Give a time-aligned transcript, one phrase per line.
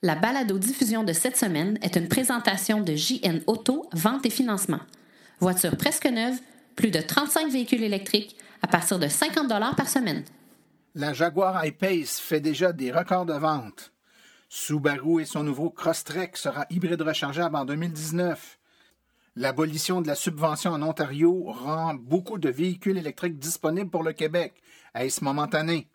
[0.00, 4.78] La balado-diffusion de cette semaine est une présentation de JN Auto, vente et financement.
[5.40, 6.38] Voiture presque neuve,
[6.76, 10.22] plus de 35 véhicules électriques à partir de 50 par semaine.
[10.94, 13.92] La Jaguar I-Pace fait déjà des records de vente.
[14.48, 18.60] Subaru et son nouveau Crosstrek sera hybride rechargeable en 2019.
[19.34, 24.54] L'abolition de la subvention en Ontario rend beaucoup de véhicules électriques disponibles pour le Québec.
[24.94, 25.88] Est-ce momentané?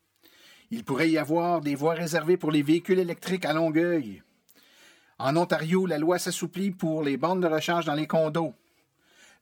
[0.76, 4.24] Il pourrait y avoir des voies réservées pour les véhicules électriques à Longueuil.
[5.20, 8.56] En Ontario, la loi s'assouplit pour les bandes de recharge dans les condos.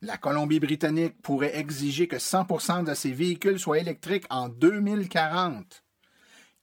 [0.02, 5.86] La Colombie-Britannique pourrait exiger que 100% de ses véhicules soient électriques en 2040.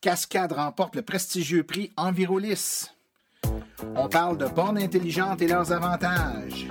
[0.02, 2.90] Cascade remporte le prestigieux prix Envirolis.
[3.96, 6.68] On parle de bornes intelligentes et leurs avantages.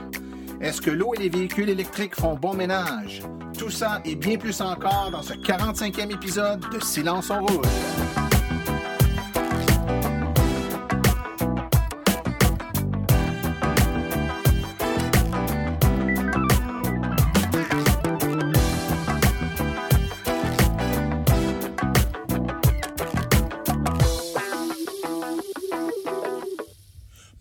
[0.61, 3.23] Est-ce que l'eau et les véhicules électriques font bon ménage?
[3.57, 8.26] Tout ça et bien plus encore dans ce 45e épisode de Silence en rouge.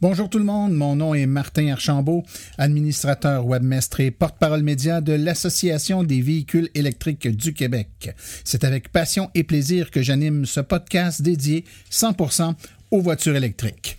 [0.02, 2.22] Bonjour tout le monde, mon nom est Martin Archambault,
[2.58, 8.14] administrateur webmestre et porte-parole média de l'Association des véhicules électriques du Québec.
[8.44, 12.52] C'est avec passion et plaisir que j'anime ce podcast dédié 100%
[12.90, 13.96] aux voitures électriques.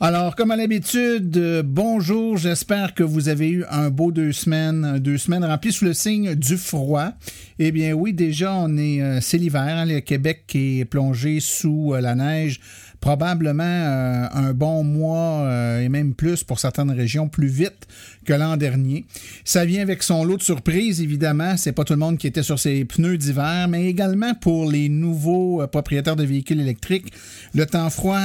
[0.00, 5.00] Alors, comme à l'habitude, euh, bonjour, j'espère que vous avez eu un beau deux semaines,
[5.00, 7.10] deux semaines remplies sous le signe du froid.
[7.58, 11.94] Eh bien oui, déjà, on est, euh, c'est l'hiver, hein, le Québec est plongé sous
[11.94, 12.60] euh, la neige
[13.00, 17.86] probablement euh, un bon mois euh, et même plus pour certaines régions, plus vite
[18.24, 19.06] que l'an dernier.
[19.44, 21.56] Ça vient avec son lot de surprises, évidemment.
[21.56, 24.88] C'est pas tout le monde qui était sur ses pneus d'hiver, mais également pour les
[24.88, 27.12] nouveaux euh, propriétaires de véhicules électriques.
[27.54, 28.18] Le temps froid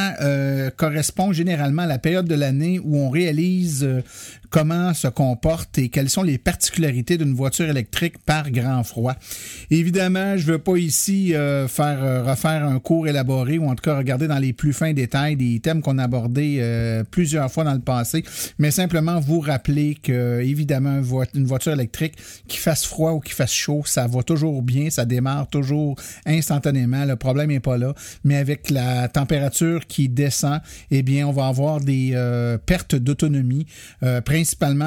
[0.76, 3.88] correspond généralement à la période de l'année où on réalise
[4.54, 9.16] comment se comporte et quelles sont les particularités d'une voiture électrique par grand froid.
[9.72, 13.74] Évidemment, je ne veux pas ici euh, faire euh, refaire un cours élaboré ou en
[13.74, 17.52] tout cas regarder dans les plus fins détails des thèmes qu'on a abordés euh, plusieurs
[17.52, 18.24] fois dans le passé,
[18.60, 21.02] mais simplement vous rappeler que évidemment
[21.34, 22.14] une voiture électrique
[22.48, 25.96] qui fasse froid ou qui fasse chaud, ça va toujours bien, ça démarre toujours
[26.28, 30.60] instantanément, le problème n'est pas là, mais avec la température qui descend,
[30.92, 32.16] eh bien on va avoir des
[32.68, 33.66] pertes d'autonomie
[34.00, 34.43] principalement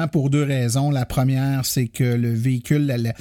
[0.07, 0.91] pour deux raisons.
[0.91, 3.13] La première, c'est que le véhicule,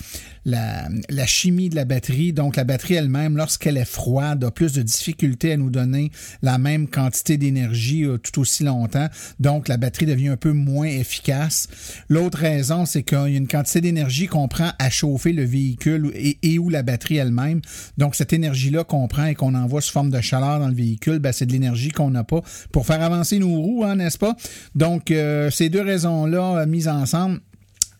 [1.26, 5.52] chimie de la batterie, donc la batterie elle-même, lorsqu'elle est froide, a plus de difficultés
[5.52, 6.10] à nous donner
[6.42, 9.08] la même quantité d'énergie euh, tout aussi longtemps.
[9.40, 11.68] Donc la batterie devient un peu moins efficace.
[12.08, 16.10] L'autre raison, c'est qu'il y a une quantité d'énergie qu'on prend à chauffer le véhicule
[16.14, 17.60] et, et ou la batterie elle-même.
[17.98, 21.18] Donc cette énergie-là qu'on prend et qu'on envoie sous forme de chaleur dans le véhicule,
[21.18, 22.42] ben, c'est de l'énergie qu'on n'a pas
[22.72, 24.36] pour faire avancer nos roues, hein, n'est-ce pas?
[24.74, 27.40] Donc euh, ces deux raisons là euh, mises ensemble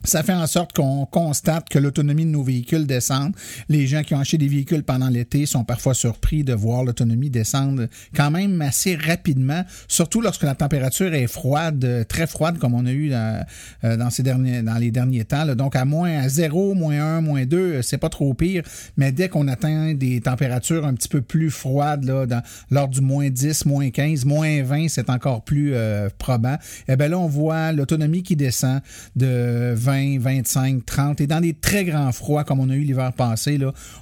[0.07, 3.33] ça fait en sorte qu'on constate que l'autonomie de nos véhicules descend.
[3.69, 7.29] Les gens qui ont acheté des véhicules pendant l'été sont parfois surpris de voir l'autonomie
[7.29, 12.87] descendre quand même assez rapidement, surtout lorsque la température est froide, très froide comme on
[12.87, 13.45] a eu dans,
[13.85, 15.55] euh, ces derniers, dans les derniers temps.
[15.55, 18.63] Donc à moins à 0, moins 1, moins 2, c'est pas trop pire,
[18.97, 23.01] mais dès qu'on atteint des températures un petit peu plus froides, là, dans, lors du
[23.01, 26.57] moins 10, moins 15, moins 20, c'est encore plus euh, probant.
[26.89, 28.81] Eh bien là, on voit l'autonomie qui descend
[29.17, 31.21] de 20 25, 30.
[31.21, 33.59] Et dans des très grands froids, comme on a eu l'hiver passé,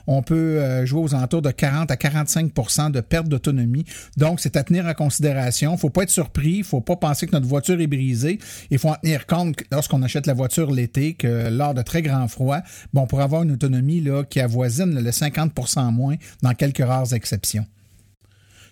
[0.07, 3.85] on peut euh, jouer aux alentours de 40 à 45% de perte d'autonomie.
[4.17, 5.73] Donc, c'est à tenir en considération.
[5.73, 6.53] Il ne faut pas être surpris.
[6.53, 8.39] Il ne faut pas penser que notre voiture est brisée.
[8.71, 12.29] Il faut en tenir compte lorsqu'on achète la voiture l'été que lors de très grands
[12.29, 12.63] froids,
[12.93, 17.13] bon, on pourrait avoir une autonomie là, qui avoisine le 50% moins dans quelques rares
[17.13, 17.67] exceptions.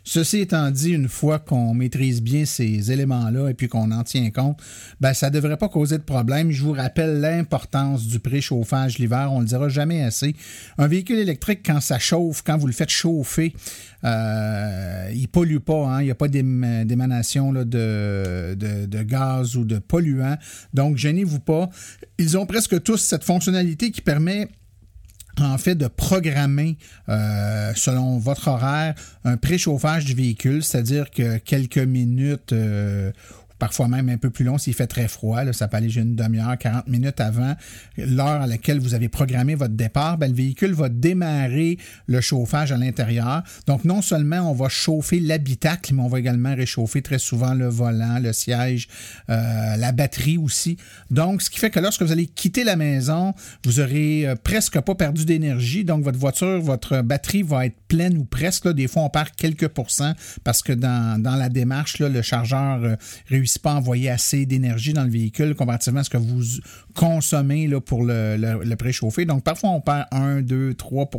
[0.04, 4.30] Ceci étant dit, une fois qu'on maîtrise bien ces éléments-là et puis qu'on en tient
[4.30, 4.60] compte,
[5.00, 6.50] ben, ça ne devrait pas causer de problème.
[6.50, 9.32] Je vous rappelle l'importance du préchauffage l'hiver.
[9.32, 10.34] On ne le dira jamais assez.
[10.78, 13.54] Un véhicule électrique, quand ça chauffe, quand vous le faites chauffer,
[14.04, 16.00] euh, il pollue pas, hein?
[16.02, 20.36] il n'y a pas d'émanation de, de, de, gaz ou de polluants.
[20.74, 21.70] Donc, gênez-vous pas.
[22.18, 24.48] Ils ont presque tous cette fonctionnalité qui permet
[25.40, 26.76] en fait de programmer
[27.08, 28.94] euh, selon votre horaire
[29.24, 33.12] un préchauffage du véhicule, c'est-à-dire que quelques minutes euh,
[33.62, 35.40] parfois même un peu plus long s'il fait très froid.
[35.52, 37.54] Ça peut aller une demi-heure, 40 minutes avant
[37.96, 40.18] l'heure à laquelle vous avez programmé votre départ.
[40.18, 41.78] Ben, le véhicule va démarrer
[42.08, 43.44] le chauffage à l'intérieur.
[43.68, 47.68] Donc, non seulement on va chauffer l'habitacle, mais on va également réchauffer très souvent le
[47.68, 48.88] volant, le siège,
[49.30, 50.76] euh, la batterie aussi.
[51.12, 53.32] Donc, ce qui fait que lorsque vous allez quitter la maison,
[53.64, 55.84] vous aurez euh, presque pas perdu d'énergie.
[55.84, 58.66] Donc, votre voiture, votre batterie va être pleine ou presque.
[58.66, 62.82] Des fois, on perd quelques pourcents parce que dans, dans la démarche, là, le chargeur
[62.82, 62.96] euh,
[63.28, 66.42] réussit pas envoyer assez d'énergie dans le véhicule comparativement à ce que vous
[66.94, 69.24] consommez là, pour le, préchauffer.
[69.24, 71.10] Donc, parfois, on perd 1, 2, 3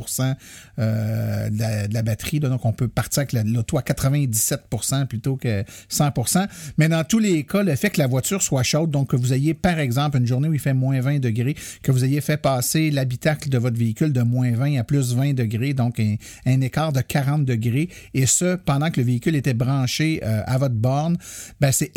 [0.80, 2.39] euh, de, la, de, la, batterie.
[2.39, 6.47] donc, on peut partir avec l'auto à 97% plutôt que 100%
[6.77, 9.33] Mais dans tous les cas, le fait que la voiture soit chaude, donc que vous
[9.33, 12.38] ayez, par exemple, une journée où il fait moins 20 degrés, que vous ayez fait
[12.38, 16.94] passer l'habitacle de votre véhicule de moins 20 à plus 20 degrés, donc un, écart
[16.94, 21.18] de 40 degrés, et ce, pendant que le véhicule était branché euh, à votre borne,
[21.59, 21.91] ben, c'est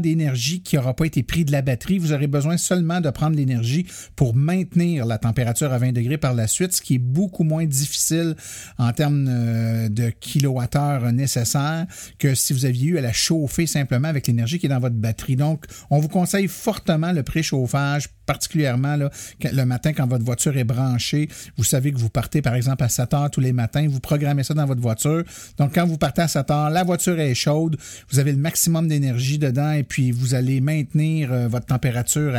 [0.00, 1.98] d'énergie qui n'aura pas été pris de la batterie.
[1.98, 6.34] Vous aurez besoin seulement de prendre l'énergie pour maintenir la température à 20 degrés par
[6.34, 8.34] la suite, ce qui est beaucoup moins difficile
[8.78, 11.86] en termes euh, de kilowattheure nécessaires
[12.18, 14.96] que si vous aviez eu à la chauffer simplement avec l'énergie qui est dans votre
[14.96, 15.36] batterie.
[15.36, 19.10] Donc, on vous conseille fortement le préchauffage particulièrement là,
[19.42, 21.28] le matin quand votre voiture est branchée.
[21.56, 23.86] Vous savez que vous partez par exemple à 7 heures tous les matins.
[23.88, 25.22] Vous programmez ça dans votre voiture.
[25.58, 27.76] Donc quand vous partez à 7 heures, la voiture est chaude.
[28.10, 32.34] Vous avez le maximum d'énergie dedans et puis vous allez maintenir euh, votre température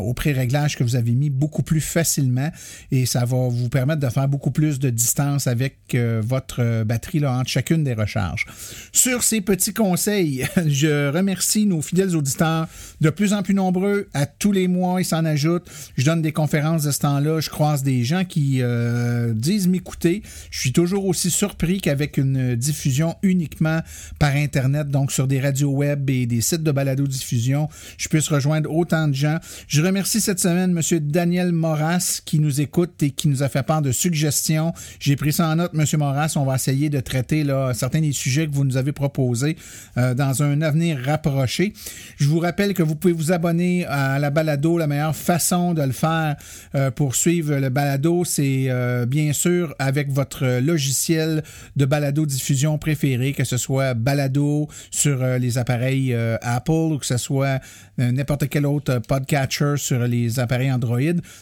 [0.00, 2.50] au pré-réglage que vous avez mis beaucoup plus facilement
[2.90, 6.84] et ça va vous permettre de faire beaucoup plus de distance avec euh, votre euh,
[6.84, 8.46] batterie entre chacune des recharges.
[8.92, 12.68] Sur ces petits conseils, je remercie nos fidèles auditeurs
[13.00, 15.64] de plus en plus nombreux à tous les mois, il s'en ajoute.
[15.96, 17.40] Je donne des conférences de ce temps-là.
[17.40, 20.22] Je croise des gens qui euh, disent m'écouter.
[20.50, 23.80] Je suis toujours aussi surpris qu'avec une diffusion uniquement
[24.18, 28.70] par Internet, donc sur des radios web et des sites de balado-diffusion, je puisse rejoindre
[28.70, 29.38] autant de gens.
[29.68, 31.00] Je remercie cette semaine M.
[31.00, 34.72] Daniel Moras qui nous écoute et qui nous a fait part de suggestions.
[34.98, 35.84] J'ai pris ça en note, M.
[35.98, 36.34] Moras.
[36.36, 39.56] On va essayer de traiter là, certains des sujets que vous nous avez proposés
[39.96, 41.72] euh, dans un avenir rapproché.
[42.16, 45.82] Je vous rappelle que vous pouvez vous abonner à la balado la meilleure façon de
[45.82, 46.36] le faire
[46.74, 51.42] euh, pour suivre le balado, c'est euh, bien sûr avec votre logiciel
[51.76, 57.06] de balado diffusion préféré, que ce soit balado sur euh, les appareils Apple ou que
[57.06, 57.60] ce soit
[57.98, 61.00] n'importe quel autre podcatcher sur les appareils Android.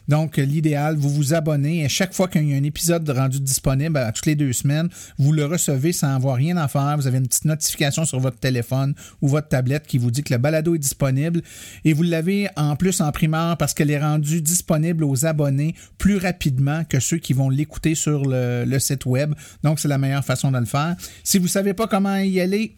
[0.09, 3.97] Donc, l'idéal, vous vous abonnez et chaque fois qu'il y a un épisode rendu disponible
[3.97, 4.89] à toutes les deux semaines,
[5.19, 6.97] vous le recevez sans avoir rien à faire.
[6.97, 10.33] Vous avez une petite notification sur votre téléphone ou votre tablette qui vous dit que
[10.33, 11.43] le balado est disponible
[11.85, 16.17] et vous l'avez en plus en primeur parce qu'elle est rendue disponible aux abonnés plus
[16.17, 19.35] rapidement que ceux qui vont l'écouter sur le, le, site web.
[19.63, 20.97] Donc, c'est la meilleure façon de le faire.
[21.25, 22.75] Si vous ne savez pas comment y aller,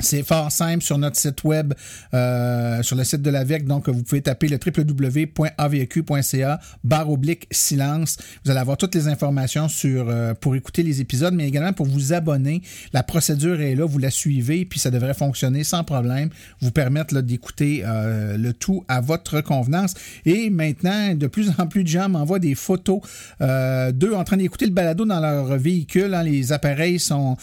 [0.00, 1.74] c'est fort simple sur notre site web,
[2.14, 3.66] euh, sur le site de l'AVEC.
[3.66, 8.16] Donc, vous pouvez taper le www.avq.ca barre oblique silence.
[8.44, 11.86] Vous allez avoir toutes les informations sur euh, pour écouter les épisodes, mais également pour
[11.86, 12.62] vous abonner.
[12.92, 16.30] La procédure est là, vous la suivez, puis ça devrait fonctionner sans problème.
[16.60, 19.94] Vous permettre d'écouter euh, le tout à votre convenance.
[20.24, 23.00] Et maintenant, de plus en plus de gens m'envoient des photos
[23.40, 26.14] d'eux en train d'écouter le balado dans leur véhicule.
[26.14, 26.22] Hein.
[26.22, 27.36] Les appareils sont,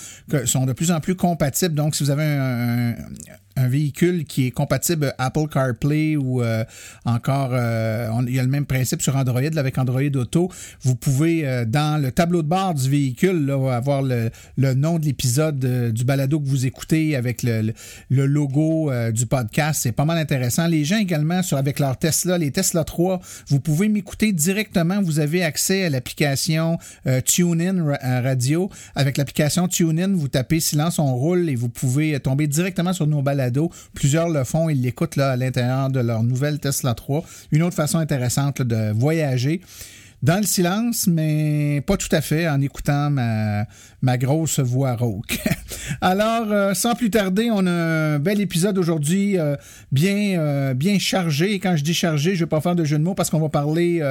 [0.45, 1.75] sont de plus en plus compatibles.
[1.75, 2.95] Donc, si vous avez un, un,
[3.55, 6.63] un véhicule qui est compatible Apple CarPlay ou euh,
[7.05, 10.49] encore, euh, il y a le même principe sur Android avec Android Auto.
[10.81, 14.29] Vous pouvez, euh, dans le tableau de bord du véhicule, avoir le,
[14.75, 15.59] nom de l'épisode
[15.91, 17.73] du balado que vous écoutez avec le,
[18.09, 19.81] logo du podcast.
[19.83, 20.67] C'est pas mal intéressant.
[20.67, 25.01] Les gens également, avec leur Tesla, les Tesla 3, vous pouvez m'écouter directement.
[25.01, 26.77] Vous avez accès à l'application
[27.25, 28.69] TuneIn Radio.
[28.95, 33.21] Avec l'application TuneIn, vous tapez silence, on roule et vous pouvez tomber directement sur nos
[33.21, 33.38] balados
[33.93, 37.23] Plusieurs le font, ils l'écoutent là, à l'intérieur de leur nouvelle Tesla 3.
[37.51, 39.61] Une autre façon intéressante de voyager
[40.21, 43.65] dans le silence, mais pas tout à fait, en écoutant ma,
[44.01, 45.39] ma grosse voix rauque.
[46.01, 49.55] Alors, euh, sans plus tarder, on a un bel épisode aujourd'hui, euh,
[49.91, 51.53] bien, euh, bien chargé.
[51.53, 53.29] Et quand je dis chargé, je ne vais pas faire de jeu de mots parce
[53.29, 54.01] qu'on va parler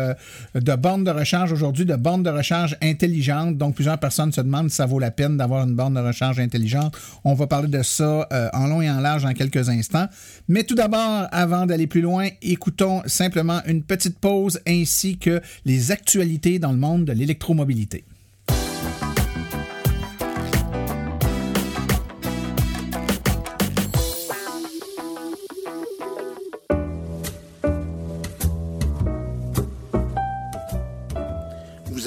[0.54, 3.57] de bornes de recharge aujourd'hui, de bornes de recharge intelligentes.
[3.57, 6.40] Donc, plusieurs personnes se demandent si ça vaut la peine d'avoir une borne de recharge
[6.40, 6.97] intelligente.
[7.25, 10.09] On va parler de ça en long et en large en quelques instants.
[10.49, 15.90] Mais tout d'abord, avant d'aller plus loin, écoutons simplement une petite pause ainsi que les
[15.90, 18.04] actualités dans le monde de l'électromobilité.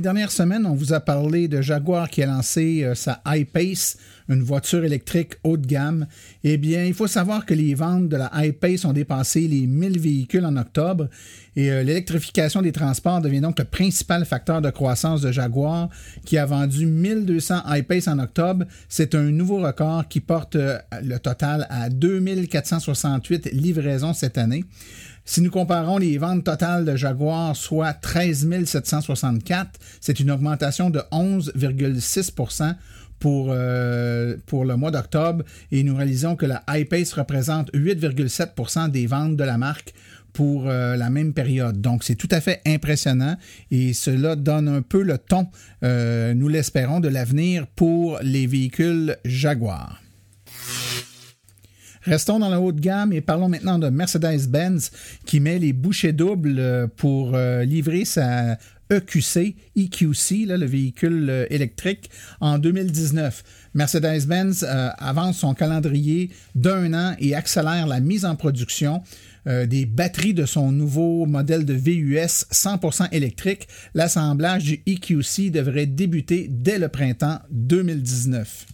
[0.00, 3.98] Les dernières semaines, on vous a parlé de Jaguar qui a lancé euh, sa I-Pace,
[4.30, 6.06] une voiture électrique haut de gamme.
[6.42, 10.00] Eh bien, il faut savoir que les ventes de la I-Pace ont dépassé les 1000
[10.00, 11.10] véhicules en octobre
[11.54, 15.90] et euh, l'électrification des transports devient donc le principal facteur de croissance de Jaguar
[16.24, 18.64] qui a vendu 1200 I-Pace en octobre.
[18.88, 24.64] C'est un nouveau record qui porte euh, le total à 2468 livraisons cette année.
[25.30, 30.98] Si nous comparons les ventes totales de Jaguar, soit 13 764, c'est une augmentation de
[31.12, 32.74] 11,6%
[33.20, 39.06] pour, euh, pour le mois d'octobre et nous réalisons que la I-Pace représente 8,7% des
[39.06, 39.94] ventes de la marque
[40.32, 41.80] pour euh, la même période.
[41.80, 43.36] Donc, c'est tout à fait impressionnant
[43.70, 45.46] et cela donne un peu le ton,
[45.84, 50.02] euh, nous l'espérons, de l'avenir pour les véhicules Jaguar.
[52.02, 54.90] Restons dans la haute gamme et parlons maintenant de Mercedes-Benz
[55.26, 58.56] qui met les bouchées doubles euh, pour euh, livrer sa
[58.88, 63.44] EQC, EQC, le véhicule euh, électrique, en 2019.
[63.74, 69.02] Mercedes-Benz avance son calendrier d'un an et accélère la mise en production
[69.46, 73.68] des batteries de son nouveau modèle de VUS 100% électrique.
[73.94, 78.66] L'assemblage du EQC devrait débuter dès le printemps 2019.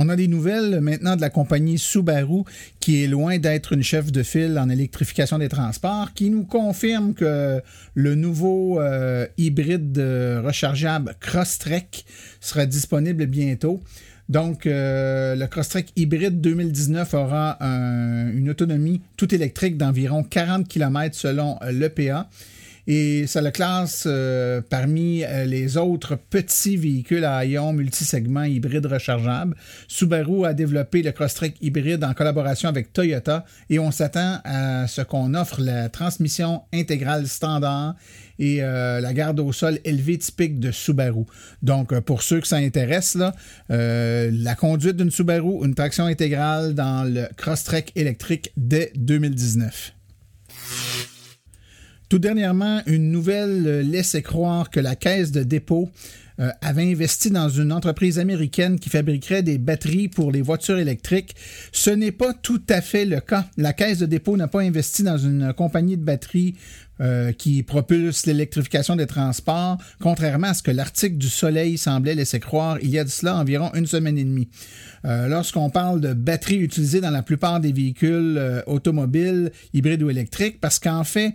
[0.00, 2.44] On a des nouvelles maintenant de la compagnie Subaru
[2.78, 7.14] qui est loin d'être une chef de file en électrification des transports, qui nous confirme
[7.14, 7.60] que
[7.94, 9.98] le nouveau euh, hybride
[10.44, 12.04] rechargeable Crosstrek
[12.40, 13.80] sera disponible bientôt.
[14.28, 21.58] Donc, euh, le Crosstrek hybride 2019 aura une autonomie tout électrique d'environ 40 km selon
[21.72, 22.28] l'EPA
[22.90, 28.86] et ça le classe euh, parmi euh, les autres petits véhicules à ion multisegments hybrides
[28.86, 29.54] rechargeables.
[29.88, 35.02] Subaru a développé le Crosstrek hybride en collaboration avec Toyota et on s'attend à ce
[35.02, 37.94] qu'on offre la transmission intégrale standard
[38.38, 41.24] et euh, la garde au sol élevée typique de Subaru.
[41.62, 43.18] Donc, pour ceux que ça intéresse,
[43.68, 49.92] la conduite d'une Subaru, une traction intégrale dans le Crosstrek électrique dès 2019.
[52.08, 55.90] Tout dernièrement, une nouvelle euh, laissait croire que la caisse de dépôt
[56.40, 61.36] euh, avait investi dans une entreprise américaine qui fabriquerait des batteries pour les voitures électriques.
[61.70, 63.44] Ce n'est pas tout à fait le cas.
[63.58, 66.54] La caisse de dépôt n'a pas investi dans une compagnie de batteries
[67.00, 72.40] euh, qui propulse l'électrification des transports, contrairement à ce que l'article du Soleil semblait laisser
[72.40, 74.48] croire il y a de cela environ une semaine et demie.
[75.04, 80.10] Euh, lorsqu'on parle de batteries utilisées dans la plupart des véhicules euh, automobiles, hybrides ou
[80.10, 81.34] électriques, parce qu'en fait,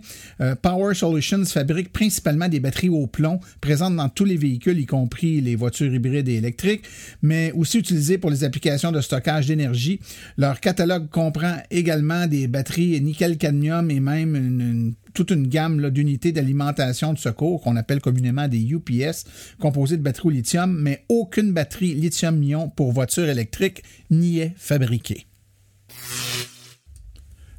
[0.60, 5.40] Power Solutions fabrique principalement des batteries au plomb présentes dans tous les véhicules, y compris
[5.40, 6.84] les voitures hybrides et électriques,
[7.22, 10.00] mais aussi utilisées pour les applications de stockage d'énergie.
[10.36, 17.12] Leur catalogue comprend également des batteries nickel-cadmium et même une toute une gamme d'unités d'alimentation
[17.12, 19.24] de secours qu'on appelle communément des UPS,
[19.60, 25.26] composées de batteries au lithium, mais aucune batterie lithium-ion pour voiture électrique n'y est fabriquée.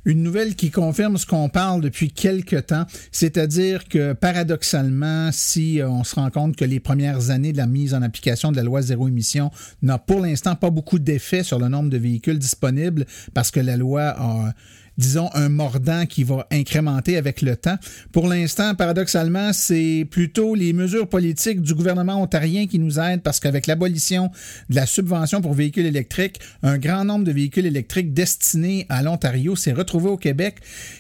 [0.07, 6.03] Une nouvelle qui confirme ce qu'on parle depuis quelque temps, c'est-à-dire que paradoxalement, si on
[6.03, 8.83] se rend compte que les premières années de la mise en application de la loi
[8.83, 9.49] zéro émission
[9.81, 13.77] n'a pour l'instant pas beaucoup d'effet sur le nombre de véhicules disponibles parce que la
[13.77, 14.53] loi a
[14.97, 17.77] disons, un mordant qui va incrémenter avec le temps.
[18.11, 23.39] Pour l'instant, paradoxalement, c'est plutôt les mesures politiques du gouvernement ontarien qui nous aident parce
[23.39, 24.31] qu'avec l'abolition
[24.69, 29.55] de la subvention pour véhicules électriques, un grand nombre de véhicules électriques destinés à l'Ontario
[29.55, 30.57] s'est retrouvé au Québec,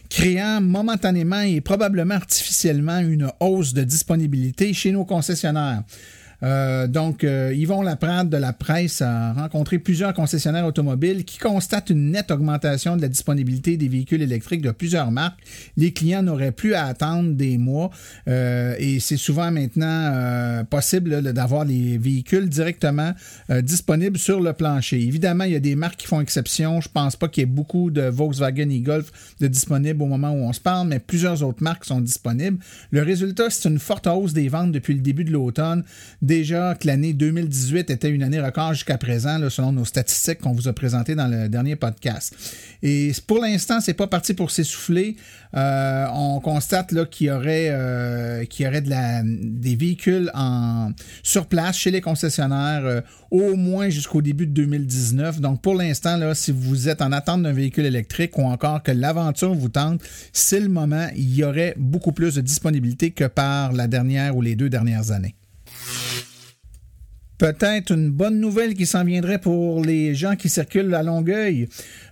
[0.09, 5.83] créant momentanément et probablement artificiellement une hausse de disponibilité chez nos concessionnaires.
[6.43, 11.89] Euh, donc, euh, Yvon Laprade de la presse a rencontré plusieurs concessionnaires automobiles qui constatent
[11.89, 15.39] une nette augmentation de la disponibilité des véhicules électriques de plusieurs marques.
[15.77, 17.89] Les clients n'auraient plus à attendre des mois
[18.27, 23.13] euh, et c'est souvent maintenant possible d'avoir les véhicules directement
[23.61, 25.01] disponibles sur le plancher.
[25.01, 26.81] Évidemment, il y a des marques qui font exception.
[26.81, 30.31] Je pense pas qu'il y ait beaucoup de Volkswagen et Golf de disponibles au moment
[30.31, 32.57] où on se parle, mais plusieurs autres marques sont disponibles.
[32.91, 35.83] Le résultat, c'est une forte hausse des ventes depuis le début de l'automne
[36.25, 40.67] déjà que l'année 2018 était une année record jusqu'à présent, selon nos statistiques qu'on vous
[40.67, 42.35] a présentées dans le dernier podcast.
[42.81, 45.15] Et pour l'instant, c'est pas parti pour s'essouffler.
[45.55, 50.91] Euh, on constate là qu'il y aurait, euh, des véhicules en,
[51.23, 53.01] sur place chez les concessionnaires euh,
[53.31, 55.39] au moins jusqu'au début de 2019.
[55.41, 59.53] Donc pour l'instant, si vous êtes en attente d'un véhicule électrique ou encore que l'aventure
[59.53, 60.01] vous tente,
[60.33, 61.07] c'est le moment.
[61.15, 65.11] Il y aurait beaucoup plus de disponibilité que par la dernière ou les deux dernières
[65.11, 65.35] années.
[67.37, 71.67] Peut-être une bonne nouvelle qui s'en viendrait pour les gens qui circulent à Longueuil.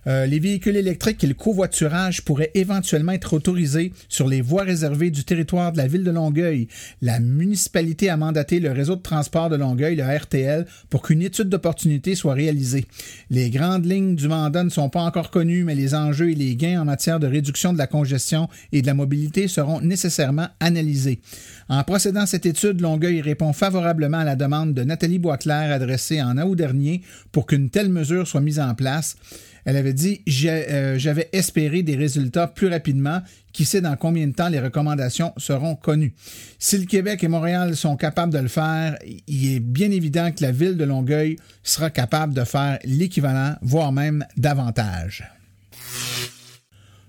[0.06, 5.10] Euh, les véhicules électriques et le covoiturage pourraient éventuellement être autorisés sur les voies réservées
[5.10, 6.68] du territoire de la ville de Longueuil.
[7.00, 11.48] La municipalité a mandaté le réseau de transport de Longueuil, le RTL, pour qu'une étude
[11.48, 12.84] d'opportunité soit réalisée.
[13.30, 16.54] Les grandes lignes du mandat ne sont pas encore connues, mais les enjeux et les
[16.54, 21.20] gains en matière de réduction de la congestion et de la mobilité seront nécessairement analysés.
[21.68, 26.20] En procédant à cette étude, Longueuil répond favorablement à la demande de Nathalie Boisclair adressée
[26.20, 27.02] en août dernier
[27.32, 29.16] pour qu'une telle mesure soit mise en place.
[29.64, 33.22] Elle avait dit euh, J'avais espéré des résultats plus rapidement.
[33.52, 36.12] Qui sait dans combien de temps les recommandations seront connues.
[36.58, 40.42] Si le Québec et Montréal sont capables de le faire, il est bien évident que
[40.42, 45.22] la ville de Longueuil sera capable de faire l'équivalent, voire même davantage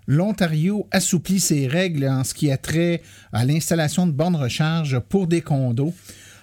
[0.08, 5.28] l'Ontario assouplit ses règles en ce qui a trait à l'installation de bornes recharge pour
[5.28, 5.94] des condos.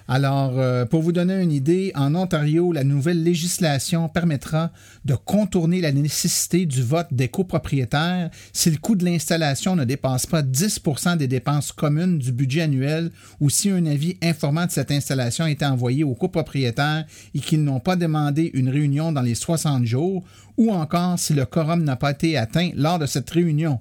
[0.07, 4.71] Alors, euh, pour vous donner une idée, en Ontario, la nouvelle législation permettra
[5.05, 10.25] de contourner la nécessité du vote des copropriétaires si le coût de l'installation ne dépasse
[10.25, 14.91] pas 10% des dépenses communes du budget annuel ou si un avis informant de cette
[14.91, 19.85] installation est envoyé aux copropriétaires et qu'ils n'ont pas demandé une réunion dans les 60
[19.85, 20.23] jours
[20.57, 23.79] ou encore si le quorum n'a pas été atteint lors de cette réunion.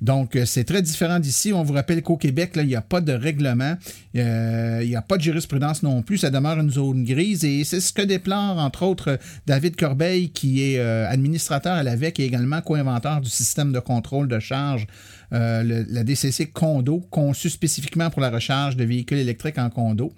[0.00, 1.52] Donc, euh, c'est très différent d'ici.
[1.52, 3.76] On vous rappelle qu'au Québec, il n'y a pas de règlement,
[4.16, 6.18] euh, il n'y a pas de jurisprudence non plus.
[6.18, 10.62] Ça demeure une zone grise et c'est ce que déplore, entre autres, David Corbeil, qui
[10.62, 14.86] est euh, administrateur à l'AVEC et également co-inventeur du système de contrôle de charge,
[15.30, 20.12] la DCC Condo, conçu spécifiquement pour la recharge de véhicules électriques en condo.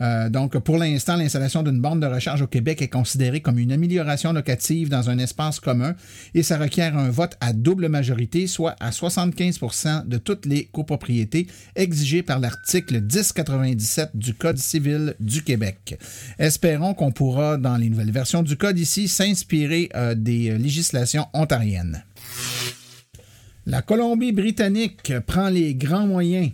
[0.00, 3.72] Euh, donc, pour l'instant, l'installation d'une borne de recharge au Québec est considérée comme une
[3.72, 5.94] amélioration locative dans un espace commun
[6.34, 11.46] et ça requiert un vote à double majorité, soit à 75% de toutes les copropriétés
[11.76, 15.98] exigées par l'article 1097 du Code civil du Québec.
[16.38, 22.04] Espérons qu'on pourra, dans les nouvelles versions du Code ici, s'inspirer euh, des législations ontariennes.
[23.66, 26.50] La Colombie-Britannique prend les grands moyens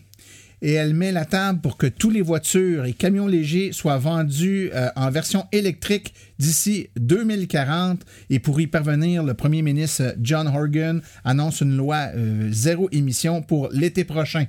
[0.64, 4.70] et elle met la table pour que tous les voitures et camions légers soient vendus
[4.72, 8.00] euh, en version électrique d'ici 2040.
[8.30, 13.42] Et pour y parvenir, le premier ministre John Horgan annonce une loi euh, zéro émission
[13.42, 14.46] pour l'été prochain.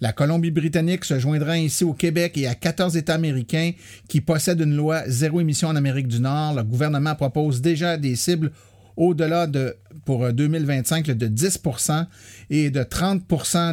[0.00, 3.72] La Colombie-Britannique se joindra ainsi au Québec et à 14 États américains
[4.06, 6.54] qui possèdent une loi zéro émission en Amérique du Nord.
[6.54, 8.52] Le gouvernement propose déjà des cibles
[8.98, 11.62] au-delà de, pour 2025, euh, de 10
[12.50, 13.22] et de 30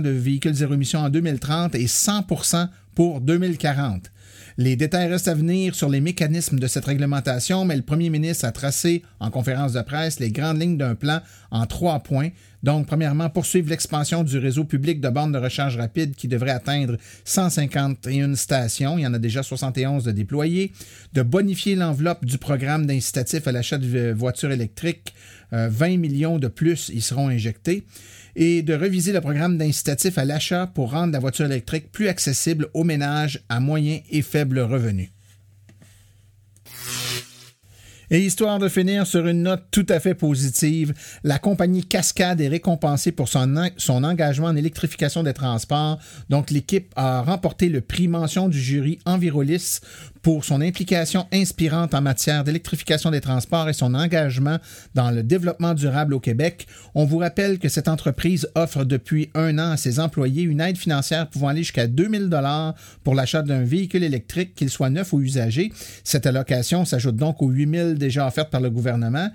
[0.02, 4.12] de véhicules zéro émission en 2030 et 100% pour 2040.
[4.58, 8.46] Les détails restent à venir sur les mécanismes de cette réglementation, mais le premier ministre
[8.46, 11.20] a tracé en conférence de presse les grandes lignes d'un plan
[11.52, 12.30] en trois points.
[12.64, 16.96] Donc, premièrement, poursuivre l'expansion du réseau public de bornes de recharge rapide qui devrait atteindre
[17.26, 18.98] 151 stations.
[18.98, 20.72] Il y en a déjà 71 de déployés.
[21.14, 25.14] De bonifier l'enveloppe du programme d'incitatif à l'achat de voitures électriques.
[25.52, 27.86] 20 euh, millions de plus y seront injectés
[28.36, 32.68] et de reviser le programme d'incitatif à l'achat pour rendre la voiture électrique plus accessible
[32.74, 35.12] aux ménages à moyen et faible revenu.
[38.12, 40.94] Et histoire de finir sur une note tout à fait positive,
[41.24, 45.98] la compagnie Cascade est récompensée pour son, son engagement en électrification des transports.
[46.30, 49.80] Donc, l'équipe a remporté le prix mention du jury Envirolis
[50.26, 54.58] pour son implication inspirante en matière d'électrification des transports et son engagement
[54.96, 56.66] dans le développement durable au Québec.
[56.96, 60.78] On vous rappelle que cette entreprise offre depuis un an à ses employés une aide
[60.78, 65.22] financière pouvant aller jusqu'à 2000 dollars pour l'achat d'un véhicule électrique, qu'il soit neuf ou
[65.22, 65.72] usagé.
[66.04, 69.30] Cette allocation s'ajoute donc aux 8000 déjà offertes par le gouvernement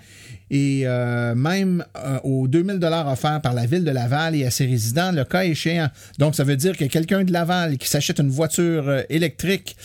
[0.51, 4.51] et euh, même euh, aux 2000 dollars offerts par la ville de Laval et à
[4.51, 5.89] ses résidents, le cas échéant.
[6.19, 9.77] Donc, ça veut dire que quelqu'un de Laval qui s'achète une voiture euh, électrique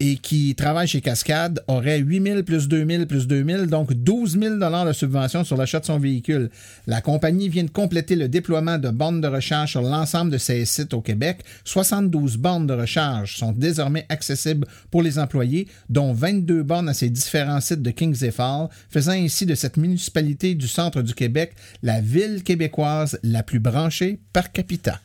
[0.00, 4.84] et qui travaille chez Cascade aurait 8000 plus 2000 plus 2000, donc 12 000 dollars
[4.84, 6.50] de subvention sur l'achat de son véhicule.
[6.86, 10.66] La compagnie vient de compléter le déploiement de bornes de recharge sur l'ensemble de ses
[10.66, 11.38] sites au Québec.
[11.64, 17.08] 72 bornes de recharge sont désormais accessibles pour les employés, dont 22 bornes à ses
[17.08, 21.52] différents sites de Kings et Fall, faisant ainsi de cette du centre du Québec,
[21.82, 25.00] la ville québécoise la plus branchée par capita.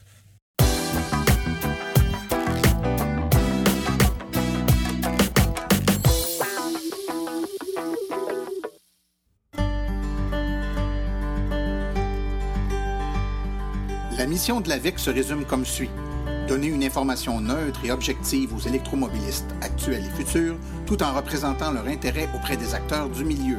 [14.17, 15.89] La mission de l'AVEC se résume comme suit.
[16.47, 21.86] Donner une information neutre et objective aux électromobilistes actuels et futurs, tout en représentant leur
[21.88, 23.58] intérêt auprès des acteurs du milieu,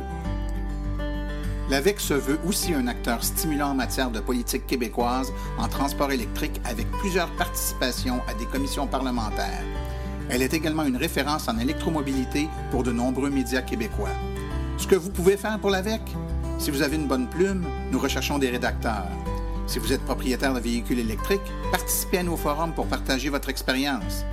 [1.70, 6.62] L'AVEC se veut aussi un acteur stimulant en matière de politique québécoise en transport électrique
[6.64, 9.62] avec plusieurs participations à des commissions parlementaires.
[10.30, 14.14] Elle est également une référence en électromobilité pour de nombreux médias québécois.
[14.78, 16.00] Ce que vous pouvez faire pour l'AVEC?
[16.58, 19.08] Si vous avez une bonne plume, nous recherchons des rédacteurs.
[19.66, 24.24] Si vous êtes propriétaire de véhicules électriques, participez à nos forums pour partager votre expérience.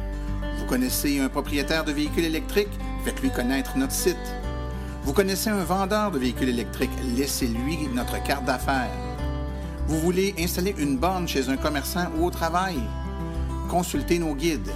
[0.57, 2.79] Vous connaissez un propriétaire de véhicules électriques?
[3.03, 4.15] Faites-lui connaître notre site.
[5.05, 6.89] Vous connaissez un vendeur de véhicules électriques?
[7.15, 8.89] Laissez-lui notre carte d'affaires.
[9.87, 12.79] Vous voulez installer une borne chez un commerçant ou au travail?
[13.69, 14.71] Consultez nos guides.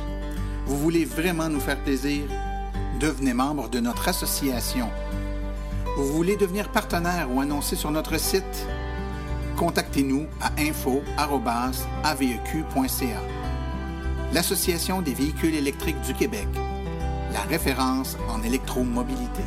[0.67, 2.21] Vous voulez vraiment nous faire plaisir?
[2.99, 4.87] Devenez membre de notre association.
[5.97, 8.67] Vous voulez devenir partenaire ou annoncer sur notre site?
[9.57, 11.03] contactez-nous à info.aveq.ca.
[14.31, 16.47] L'Association des véhicules électriques du Québec,
[17.33, 19.43] la référence en électromobilité.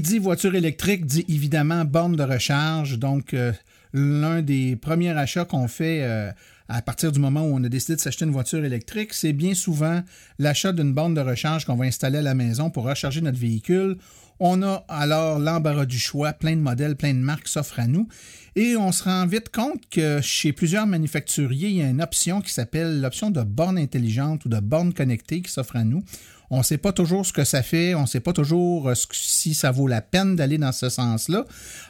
[0.00, 2.98] Dit voiture électrique dit évidemment borne de recharge.
[2.98, 3.52] Donc, euh,
[3.92, 6.30] l'un des premiers achats qu'on fait euh,
[6.68, 9.54] à partir du moment où on a décidé de s'acheter une voiture électrique, c'est bien
[9.54, 10.02] souvent
[10.38, 13.96] l'achat d'une borne de recharge qu'on va installer à la maison pour recharger notre véhicule.
[14.38, 18.06] On a alors l'embarras du choix, plein de modèles, plein de marques s'offrent à nous.
[18.54, 22.40] Et on se rend vite compte que chez plusieurs manufacturiers, il y a une option
[22.40, 26.04] qui s'appelle l'option de borne intelligente ou de borne connectée qui s'offre à nous.
[26.50, 28.94] On ne sait pas toujours ce que ça fait, on ne sait pas toujours euh,
[29.12, 31.44] si ça vaut la peine d'aller dans ce sens-là.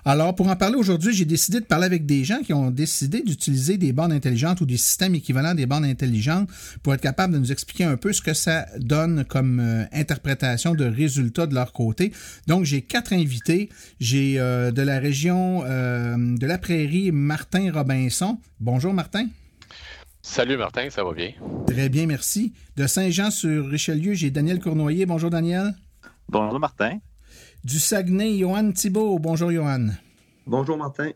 [0.04, 3.22] Alors, pour en parler aujourd'hui, j'ai décidé de parler avec des gens qui ont décidé
[3.22, 6.48] d'utiliser des bornes intelligentes ou des systèmes équivalents des bornes intelligentes
[6.82, 10.74] pour être capable de nous expliquer un peu ce que ça donne comme euh, interprétation
[10.74, 12.12] de résultats de leur côté.
[12.46, 13.68] Donc, j'ai quatre invités.
[14.00, 18.38] J'ai euh, de la région de la Prairie, Martin Robinson.
[18.60, 19.26] Bonjour, Martin.
[20.30, 21.32] Salut Martin, ça va bien?
[21.66, 22.52] Très bien, merci.
[22.76, 25.06] De Saint-Jean-sur-Richelieu, j'ai Daniel Cournoyer.
[25.06, 25.74] Bonjour Daniel.
[26.28, 26.98] Bonjour Martin.
[27.64, 29.18] Du Saguenay, Johan Thibault.
[29.18, 29.88] Bonjour Johan.
[30.46, 31.10] Bonjour Martin.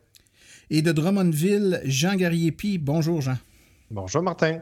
[0.70, 2.78] Et de Drummondville, Jean Gariepi.
[2.78, 3.36] Bonjour Jean.
[3.90, 4.60] Bonjour Martin.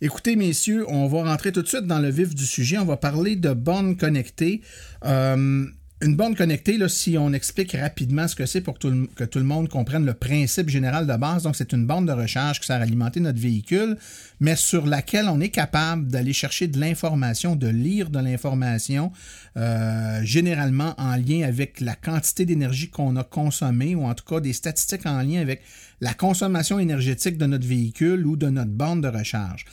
[0.00, 2.78] Écoutez, messieurs, on va rentrer tout de suite dans le vif du sujet.
[2.78, 4.62] On va parler de bornes connectées.
[5.04, 5.66] Euh,
[6.00, 9.68] une borne connectée, si on explique rapidement ce que c'est pour que tout le monde
[9.68, 12.82] comprenne le principe général de base, donc c'est une borne de recharge qui sert à
[12.82, 13.96] alimenter notre véhicule,
[14.38, 19.10] mais sur laquelle on est capable d'aller chercher de l'information, de lire de l'information,
[19.56, 24.38] euh, généralement en lien avec la quantité d'énergie qu'on a consommée, ou en tout cas
[24.38, 25.62] des statistiques en lien avec
[26.00, 29.64] la consommation énergétique de notre véhicule ou de notre borne de recharge.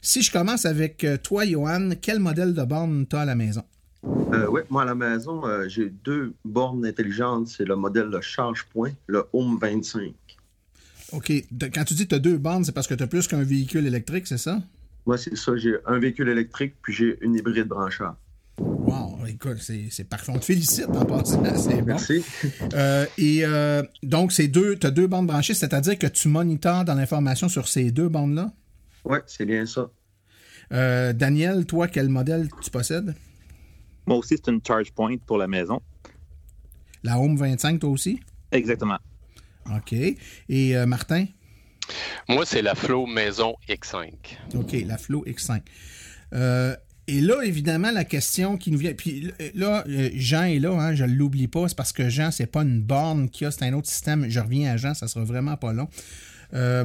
[0.00, 3.34] Si je commence avec euh, toi, Johan, quel modèle de borne tu as à la
[3.34, 3.64] maison?
[4.04, 7.48] Euh, oui, moi à la maison, euh, j'ai deux bornes intelligentes.
[7.48, 10.12] C'est le modèle de charge-point, le Home 25.
[11.12, 11.32] OK.
[11.72, 13.42] Quand tu dis que tu as deux bornes, c'est parce que tu as plus qu'un
[13.42, 14.60] véhicule électrique, c'est ça?
[15.06, 15.56] Oui, c'est ça.
[15.56, 18.16] J'ai un véhicule électrique, puis j'ai une hybride branchable.
[18.58, 20.32] Wow, écoute, c'est parfait.
[20.34, 21.42] On te félicite en passant.
[21.56, 22.22] C'est Merci.
[22.74, 23.44] Euh, et
[24.02, 27.66] donc, c'est deux, tu as deux bandes branchées, c'est-à-dire que tu monitores dans l'information sur
[27.66, 28.52] ces deux bandes-là?
[29.04, 29.90] Oui, c'est bien ça.
[30.70, 33.14] Daniel, toi, quel modèle tu possèdes?
[34.06, 35.80] Moi aussi, c'est une charge point pour la maison.
[37.02, 38.20] La Home 25, toi aussi?
[38.50, 38.98] Exactement.
[39.74, 39.92] OK.
[39.92, 41.26] Et euh, Martin?
[42.28, 44.12] Moi, c'est la Flow Maison X5.
[44.54, 45.60] OK, la Flow X5.
[46.32, 46.76] Euh,
[47.08, 48.92] et là, évidemment, la question qui nous vient.
[48.94, 52.30] Puis là, euh, Jean est là, hein, je ne l'oublie pas, c'est parce que Jean,
[52.30, 54.28] c'est pas une borne qui a, c'est un autre système.
[54.28, 55.88] Je reviens à Jean, ça sera vraiment pas long.
[56.54, 56.84] Euh,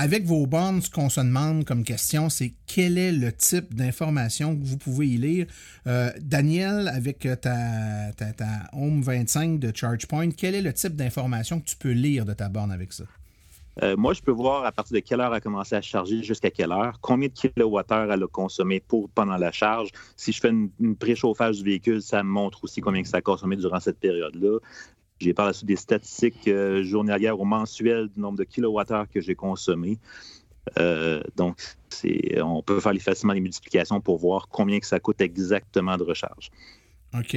[0.00, 4.56] avec vos bornes, ce qu'on se demande comme question, c'est quel est le type d'information
[4.56, 5.46] que vous pouvez y lire?
[5.86, 11.60] Euh, Daniel, avec euh, ta, ta, Home 25 de ChargePoint, quel est le type d'information
[11.60, 13.04] que tu peux lire de ta borne avec ça?
[13.82, 16.22] Euh, moi, je peux voir à partir de quelle heure elle a commencé à charger
[16.22, 19.90] jusqu'à quelle heure, combien de kilowattheures elle a consommé pour, pendant la charge.
[20.16, 23.56] Si je fais une, préchauffage du véhicule, ça me montre aussi combien ça a consommé
[23.56, 24.60] durant cette période-là.
[25.20, 29.20] J'ai par la suite des statistiques euh, journalières ou mensuelles du nombre de kilowattheures que
[29.20, 29.98] j'ai consommé.
[30.78, 31.58] Euh, donc,
[32.42, 36.50] on peut faire facilement les multiplications pour voir combien que ça coûte exactement de recharge.
[37.12, 37.36] OK.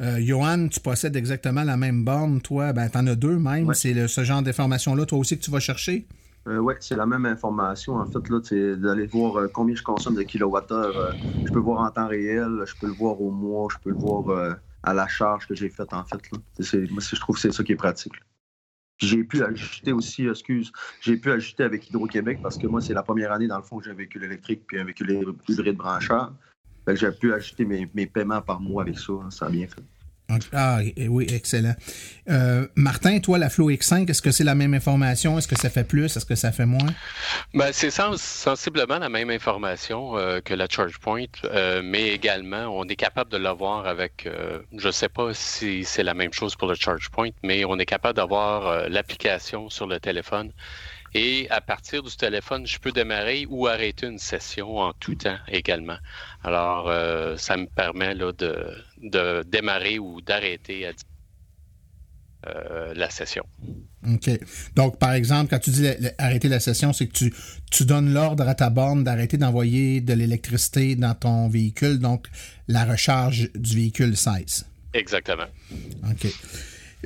[0.00, 2.72] Euh, Johan, tu possèdes exactement la même borne, toi.
[2.72, 3.72] Ben, tu en as deux même.
[3.74, 6.06] C'est ce genre d'information-là, toi aussi, que tu vas chercher?
[6.46, 7.94] oui, c'est la même information.
[7.94, 11.16] En fait, là, c'est d'aller voir combien je consomme de kilowattheures.
[11.42, 13.96] je peux voir en temps réel, je peux le voir au mois, je peux le
[13.96, 16.30] voir à la charge que j'ai faite, en fait.
[16.30, 16.38] Là.
[16.90, 18.14] moi, je trouve que c'est ça qui est pratique.
[18.98, 20.70] J'ai pu ajuster aussi, excuse,
[21.00, 23.78] j'ai pu ajuster avec Hydro-Québec parce que moi, c'est la première année, dans le fond,
[23.78, 26.32] que j'ai un véhicule électrique puis un véhicule hybride brancheur.
[26.86, 29.12] j'ai pu ajuster mes, mes, paiements par mois avec ça.
[29.14, 29.82] Hein, ça a bien fait.
[30.52, 31.74] Ah oui, excellent.
[32.30, 35.36] Euh, Martin, toi, la Flow X5, est-ce que c'est la même information?
[35.36, 36.16] Est-ce que ça fait plus?
[36.16, 36.94] Est-ce que ça fait moins?
[37.52, 42.96] Ben, c'est sensiblement la même information euh, que la ChargePoint, euh, mais également, on est
[42.96, 44.26] capable de l'avoir avec,
[44.76, 47.86] je ne sais pas si c'est la même chose pour le ChargePoint, mais on est
[47.86, 50.52] capable d'avoir l'application sur le téléphone
[51.14, 55.38] et à partir du téléphone, je peux démarrer ou arrêter une session en tout temps
[55.46, 55.96] également.
[56.42, 60.90] Alors, euh, ça me permet là, de, de démarrer ou d'arrêter
[62.46, 63.44] euh, la session.
[64.12, 64.28] OK.
[64.74, 67.32] Donc, par exemple, quand tu dis arrêter la session, c'est que tu,
[67.70, 72.26] tu donnes l'ordre à ta borne d'arrêter d'envoyer de l'électricité dans ton véhicule, donc
[72.66, 74.66] la recharge du véhicule cesse.
[74.92, 75.46] Exactement.
[76.10, 76.26] OK.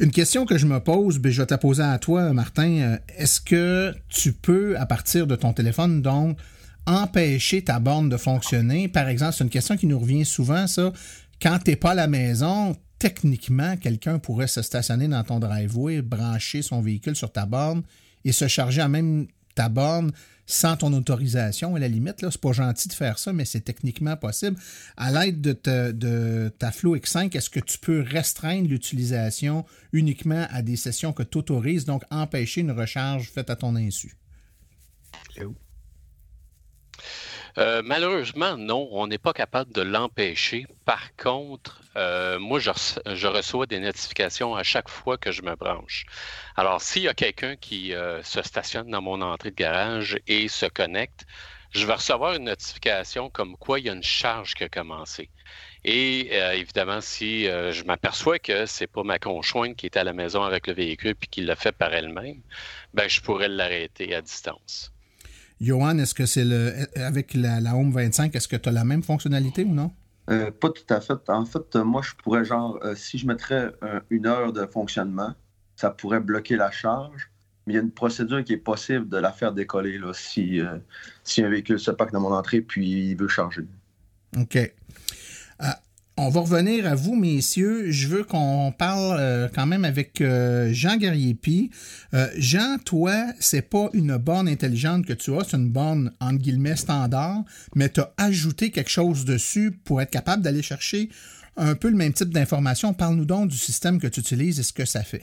[0.00, 2.70] Une question que je me pose, ben, je vais te la poser à toi, Martin.
[2.78, 6.38] Euh, est-ce que tu peux, à partir de ton téléphone, donc,
[6.86, 8.86] empêcher ta borne de fonctionner?
[8.86, 10.92] Par exemple, c'est une question qui nous revient souvent, ça.
[11.42, 16.00] Quand tu n'es pas à la maison, techniquement, quelqu'un pourrait se stationner dans ton driveway,
[16.00, 17.82] brancher son véhicule sur ta borne
[18.24, 19.26] et se charger à même
[19.58, 20.12] ta borne
[20.46, 21.74] sans ton autorisation.
[21.74, 24.56] À la limite, là, c'est pas gentil de faire ça, mais c'est techniquement possible.
[24.96, 30.76] À l'aide de, ta Flow X5, est-ce que tu peux restreindre l'utilisation uniquement à des
[30.76, 34.16] sessions que tu autorises, donc empêcher une recharge faite à ton insu?
[37.58, 40.66] Euh, malheureusement, non, on n'est pas capable de l'empêcher.
[40.84, 42.70] Par contre, euh, moi, je,
[43.26, 46.06] reçois des notifications à chaque fois que je me branche.
[46.56, 50.46] Alors, s'il y a quelqu'un qui euh, se stationne dans mon entrée de garage et
[50.46, 51.26] se connecte,
[51.72, 55.28] je vais recevoir une notification comme quoi il y a une charge qui a commencé.
[55.84, 60.42] Et évidemment, si je m'aperçois que c'est pas ma conjointe qui est à la maison
[60.42, 62.40] avec le véhicule puis qui l'a fait par elle-même,
[62.94, 64.92] ben je pourrais l'arrêter à distance.
[65.60, 69.02] Johan, est-ce que c'est le avec la, Home 25, est-ce que tu as la même
[69.02, 69.90] fonctionnalité ou non?
[70.30, 71.28] Euh, pas tout à fait.
[71.28, 75.34] En fait, moi, je pourrais, genre, euh, si je mettrais euh, une heure de fonctionnement,
[75.74, 77.30] ça pourrait bloquer la charge.
[77.66, 80.60] Mais il y a une procédure qui est possible de la faire décoller là, si,
[81.22, 83.66] si un véhicule se pack dans mon entrée puis il veut charger.
[84.38, 84.58] OK.
[86.20, 87.92] On va revenir à vous, messieurs.
[87.92, 91.70] Je veux qu'on parle euh, quand même avec euh, Jean Gariepi.
[92.12, 96.38] Euh, Jean, toi, c'est pas une borne intelligente que tu as, c'est une borne entre
[96.38, 97.44] guillemets standard,
[97.76, 101.08] mais tu as ajouté quelque chose dessus pour être capable d'aller chercher
[101.56, 102.94] un peu le même type d'information.
[102.94, 105.22] Parle-nous donc du système que tu utilises et ce que ça fait.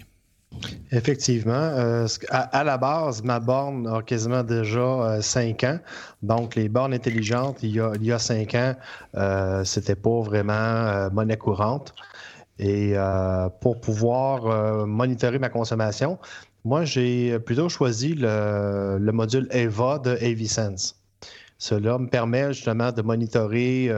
[0.92, 1.54] Effectivement.
[1.54, 5.80] Euh, à, la base, ma borne a quasiment déjà 5 euh, ans.
[6.24, 8.76] Donc, les bornes intelligentes, il y a, il y a 5 ans,
[9.16, 11.94] euh, c'était pas vraiment monnaie courante.
[12.58, 12.94] Et
[13.60, 16.18] pour pouvoir monitorer ma consommation,
[16.64, 20.96] moi, j'ai plutôt choisi le, module EVA de AviSense.
[21.58, 23.90] Cela me permet justement de monitorer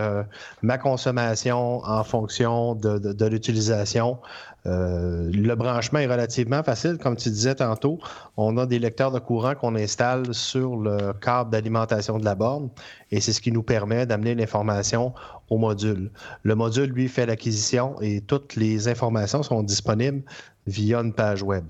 [0.62, 4.20] ma consommation en fonction de l'utilisation
[4.68, 8.00] euh, le branchement est relativement facile, comme tu disais tantôt.
[8.36, 12.70] On a des lecteurs de courant qu'on installe sur le câble d'alimentation de la borne
[13.12, 15.14] et c'est ce qui nous permet d'amener l'information
[15.50, 16.12] au module.
[16.44, 20.24] Le module, lui, fait l'acquisition et toutes les informations sont disponibles
[20.66, 21.66] via une page web.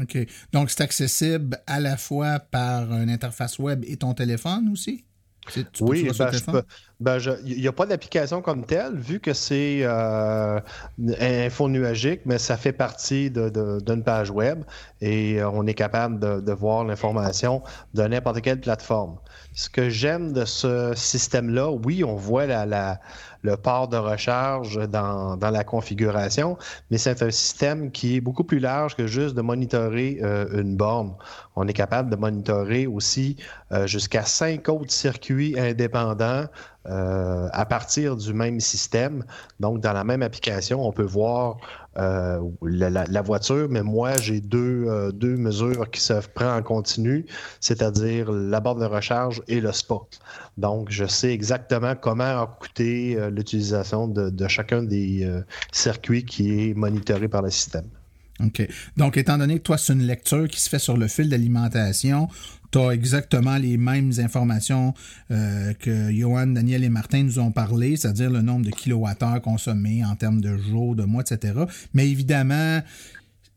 [0.00, 0.18] OK.
[0.52, 5.04] Donc, c'est accessible à la fois par une interface web et ton téléphone aussi?
[5.80, 6.62] oui, ben,
[7.00, 10.60] ben, il n'y a pas d'application comme telle, vu que c'est euh,
[11.18, 14.62] info nuagique, mais ça fait partie d'une page web
[15.00, 17.62] et euh, on est capable de voir l'information
[17.94, 19.16] de n'importe quelle plateforme.
[19.52, 23.00] Ce que j'aime de ce système-là, oui, on voit la,
[23.42, 26.56] le port de recharge dans, la configuration,
[26.90, 30.76] mais c'est un système qui est beaucoup plus large que juste de monitorer euh, une
[30.76, 31.14] borne.
[31.56, 33.36] On est capable de monitorer aussi
[33.72, 36.44] euh, jusqu'à cinq autres circuits indépendants
[36.88, 39.24] euh, à partir du même système.
[39.60, 41.58] Donc, dans la même application, on peut voir
[41.98, 47.26] euh, la, voiture, mais moi, j'ai deux, euh, deux mesures qui se prennent en continu,
[47.60, 50.20] c'est-à-dire la borne de recharge et le spot.
[50.56, 55.30] Donc, je sais exactement comment a coûté l'utilisation de, chacun des
[55.72, 57.88] circuits qui est monitoré par le système.
[58.96, 62.28] Donc, étant donné que toi, c'est une lecture qui se fait sur le fil d'alimentation,
[62.70, 64.94] tu as exactement les mêmes informations
[65.30, 70.04] euh, que Johan, Daniel et Martin nous ont parlé, c'est-à-dire le nombre de kilowattheures consommés
[70.04, 71.54] en termes de jours, de mois, etc.
[71.94, 72.80] Mais évidemment,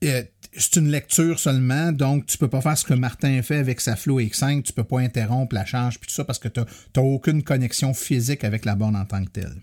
[0.04, 0.24] euh,
[0.58, 3.96] c'est une lecture seulement, donc tu peux pas faire ce que Martin fait avec sa
[3.96, 7.02] Flow X5, tu peux pas interrompre la charge puis tout ça parce que tu n'as
[7.02, 9.56] aucune connexion physique avec la borne en tant que telle.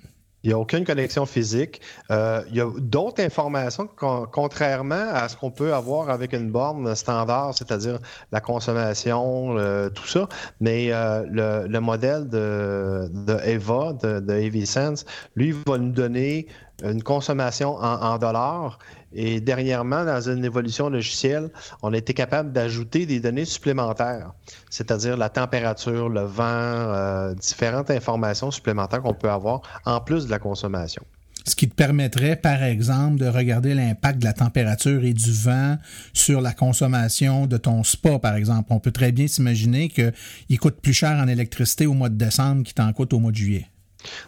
[0.43, 1.81] Il n'y a aucune connexion physique.
[2.11, 3.89] Euh, il y a d'autres informations,
[4.33, 7.99] contrairement à ce qu'on peut avoir avec une borne standard, c'est-à-dire
[8.33, 9.55] la consommation,
[9.95, 10.29] tout ça.
[10.61, 14.95] Mais euh, le, modèle de, de EVA, de, de AV
[15.37, 16.47] lui, va nous donner
[16.83, 18.79] une consommation en, dollars.
[19.13, 21.51] Et dernièrement, dans une évolution logicielle,
[21.83, 24.33] on a été capable d'ajouter des données supplémentaires,
[24.71, 30.31] c'est-à-dire la température, le vent, euh, différentes informations supplémentaires qu'on peut avoir en plus de
[30.31, 31.03] la consommation.
[31.47, 35.79] Ce qui te permettrait, par exemple, de regarder l'impact de la température et du vent
[36.13, 38.69] sur la consommation de ton spa, par exemple.
[38.71, 42.63] On peut très bien s'imaginer qu'il coûte plus cher en électricité au mois de décembre
[42.63, 43.67] qu'il t'en coûte au mois de juillet.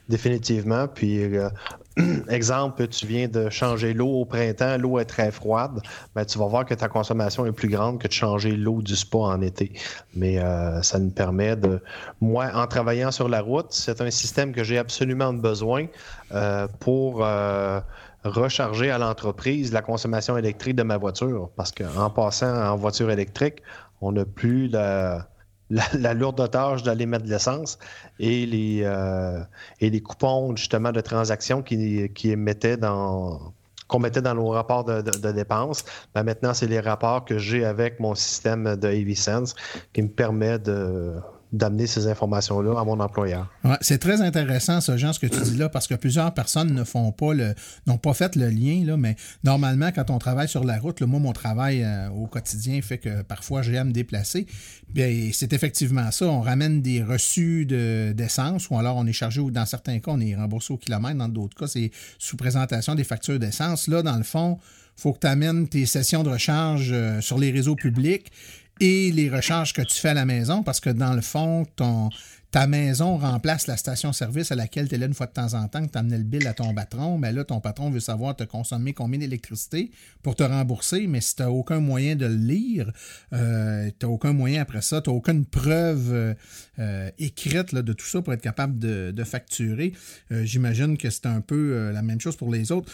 [0.08, 0.88] Définitivement.
[0.88, 1.48] Puis, euh,
[2.28, 5.80] exemple, tu viens de changer l'eau au printemps, l'eau est très froide,
[6.14, 8.96] ben, tu vas voir que ta consommation est plus grande que de changer l'eau du
[8.96, 9.72] spa en été.
[10.14, 11.80] Mais euh, ça nous permet de.
[12.20, 15.86] Moi, en travaillant sur la route, c'est un système que j'ai absolument besoin
[16.32, 17.24] euh, pour.
[18.24, 21.50] recharger à l'entreprise la consommation électrique de ma voiture.
[21.56, 23.56] Parce qu'en passant en voiture électrique,
[24.00, 25.26] on n'a plus la,
[25.98, 27.78] la, lourde tâche d'aller mettre de l'essence
[28.18, 29.42] et les, euh,
[29.80, 32.36] et les coupons justement de transactions qui, qui
[32.76, 33.52] dans
[33.88, 35.84] qu'on mettait dans nos rapports de, dépenses.
[36.14, 39.44] Ben, maintenant, c'est les rapports que j'ai avec mon système de AV
[39.92, 41.12] qui me permet de,
[41.52, 43.50] d'amener ces informations-là à mon employeur.
[43.82, 46.82] c'est très intéressant, ce genre, ce que tu dis là, parce que plusieurs personnes ne
[46.84, 47.54] font pas le,
[47.86, 51.06] n'ont pas fait le lien, là, mais normalement, quand on travaille sur la route, le
[51.06, 54.46] moi, mon travail euh, au quotidien fait que parfois j'ai à me déplacer.
[54.88, 56.26] Bien, c'est effectivement ça.
[56.26, 60.20] On ramène des reçus d'essence, ou alors on est chargé, ou dans certains cas, on
[60.20, 63.88] est remboursé au kilomètre, dans d'autres cas, c'est sous présentation des factures d'essence.
[63.88, 64.58] Là, dans le fond,
[64.96, 68.30] il faut que tu amènes tes sessions de recharge euh, sur les réseaux publics
[68.80, 72.10] et les recharges que tu fais à la maison, parce que dans le fond, ton,
[72.52, 75.68] ta maison remplace la station-service à laquelle tu es là une fois de temps en
[75.68, 78.36] temps, que tu amenais le bill à ton patron, mais là, ton patron veut savoir
[78.36, 79.90] te consommer combien d'électricité
[80.22, 82.92] pour te rembourser, mais si tu n'as aucun moyen de le lire,
[83.32, 86.34] euh, tu n'as aucun moyen après ça, tu n'as aucune preuve
[86.78, 89.94] euh, écrite de tout ça pour être capable de, facturer.
[90.30, 92.92] Euh, j'imagine que c'est un peu la même chose pour les autres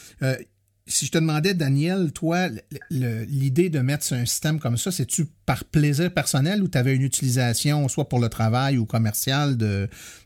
[0.88, 2.48] si je te demandais, Daniel, toi,
[2.90, 7.02] l'idée de mettre un système comme ça, c'est-tu par plaisir personnel ou tu avais une
[7.02, 9.56] utilisation, soit pour le travail ou commercial,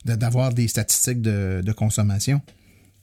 [0.05, 2.40] d'avoir de, des statistiques de, consommation?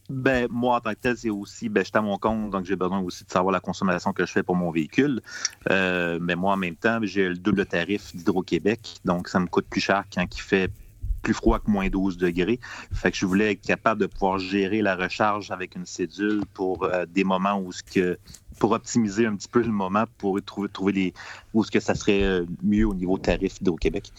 [0.10, 2.76] Ben, moi, en tant que tel, c'est aussi, ben, je à mon compte, donc j'ai
[2.76, 5.22] besoin aussi de savoir la consommation que je fais pour mon véhicule.
[5.70, 9.68] Euh, mais moi, en même temps, j'ai le double tarif d'Hydro-Québec, donc ça me coûte
[9.70, 10.72] plus cher quand il fait
[11.22, 12.60] plus froid que moins 12 degrés.
[12.94, 16.84] Fait que je voulais être capable de pouvoir gérer la recharge avec une cédule pour
[16.84, 18.18] euh, des moments où ce que
[18.60, 21.14] pour optimiser un petit peu le moment pour trouver, trouver les
[21.54, 24.12] où ce que ça serait euh, mieux au niveau tarif au Québec.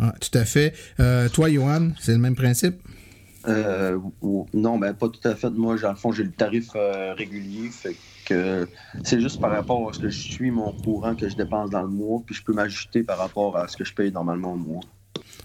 [0.00, 0.74] Ah, tout à fait.
[1.00, 2.80] Euh, toi, Johan, c'est le même principe?
[3.46, 5.48] non, ben pas tout à fait.
[5.50, 6.72] Moi, dans le fond, j'ai le tarif
[7.16, 7.70] régulier.
[7.70, 8.68] Fait que
[9.04, 11.82] c'est juste par rapport à ce que je suis, mon courant que je dépense dans
[11.82, 14.56] le mois, puis je peux m'ajuster par rapport à ce que je paye normalement au
[14.56, 14.82] mois.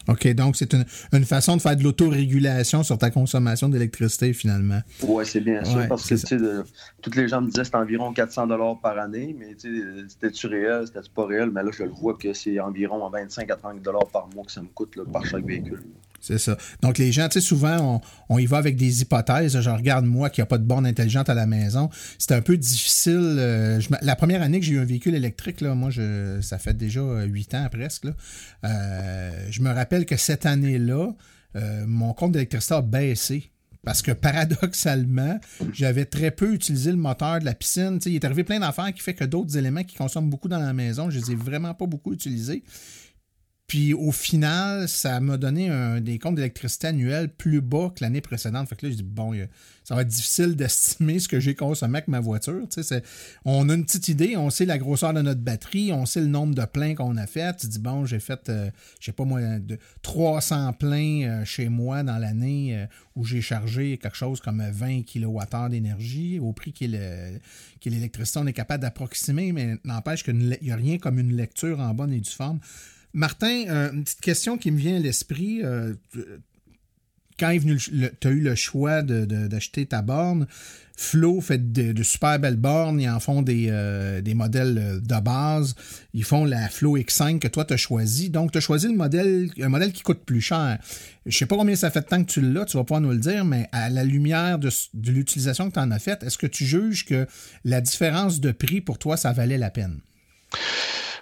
[0.08, 4.80] OK, donc c'est une, façon de faire de l'autorégulation sur ta consommation d'électricité finalement.
[5.02, 6.38] Oui, c'est bien sûr, parce que tu
[7.02, 9.56] toutes les gens me disaient que c'est environ 400 dollars par année, mais
[10.08, 13.56] c'était-tu réel, c'était-tu pas réel, mais là je le vois que c'est environ 25 à
[13.56, 15.84] 30 dollars par mois que ça me coûte par chaque véhicule.
[16.24, 16.58] C'est ça.
[16.82, 19.60] Donc, les gens, tu sais, souvent, on, y va avec des hypothèses.
[19.60, 21.90] Je regarde, moi, qui a pas de borne intelligente à la maison.
[22.18, 23.36] C'est un peu difficile.
[23.38, 25.90] Euh, la première année que j'ai eu un véhicule électrique, là, moi,
[26.40, 28.08] ça fait déjà huit ans presque.
[28.64, 31.10] Euh, je me rappelle que cette année-là,
[31.58, 33.50] euh, mon compte d'électricité a baissé.
[33.84, 35.42] Parce que paradoxalement,
[35.74, 38.00] j'avais très peu utilisé le moteur de la piscine.
[38.06, 40.72] il est arrivé plein d'affaires qui fait que d'autres éléments qui consomment beaucoup dans la
[40.72, 42.64] maison, je les ai vraiment pas beaucoup utilisés.
[43.68, 48.22] Puis au final, ça m'a donné un, des comptes d'électricité annuels plus bas que l'année
[48.22, 48.68] précédente.
[48.68, 49.34] Fait que là, je dis, bon,
[49.84, 52.68] ça va être difficile d'estimer ce que j'ai consommé avec ma voiture.
[52.70, 53.04] Tu sais,
[53.46, 56.28] on a une petite idée, on sait la grosseur de notre batterie, on sait le
[56.28, 57.56] nombre de pleins qu'on a fait.
[57.58, 61.70] Tu dis, bon, j'ai fait, euh, je sais pas moi, de 300 pleins euh, chez
[61.70, 66.74] moi dans l'année euh, où j'ai chargé quelque chose comme 20 kWh d'énergie au prix
[66.74, 66.88] qu'est
[67.86, 68.40] l'électricité.
[68.40, 72.12] On est capable d'approximer, mais n'empêche qu'il n'y a rien comme une lecture en bonne
[72.12, 72.60] et due forme.
[73.14, 75.62] Martin, euh, une petite question qui me vient à l'esprit.
[75.64, 75.94] Euh,
[77.40, 80.48] quand tu as eu le choix d'acheter ta borne,
[80.96, 85.76] Flow fait de, super belles bornes, ils en font des, euh, modèles de base,
[86.14, 88.30] ils font la Flow X5 que toi tu as choisi.
[88.30, 90.78] Donc tu as choisi le modèle, un modèle qui coûte plus cher.
[91.26, 93.12] Je sais pas combien ça fait de temps que tu l'as, tu vas pouvoir nous
[93.12, 96.38] le dire, mais à la lumière de, de l'utilisation que tu en as faite, est-ce
[96.38, 97.28] que tu juges que
[97.64, 100.00] la différence de prix pour toi, ça valait la peine?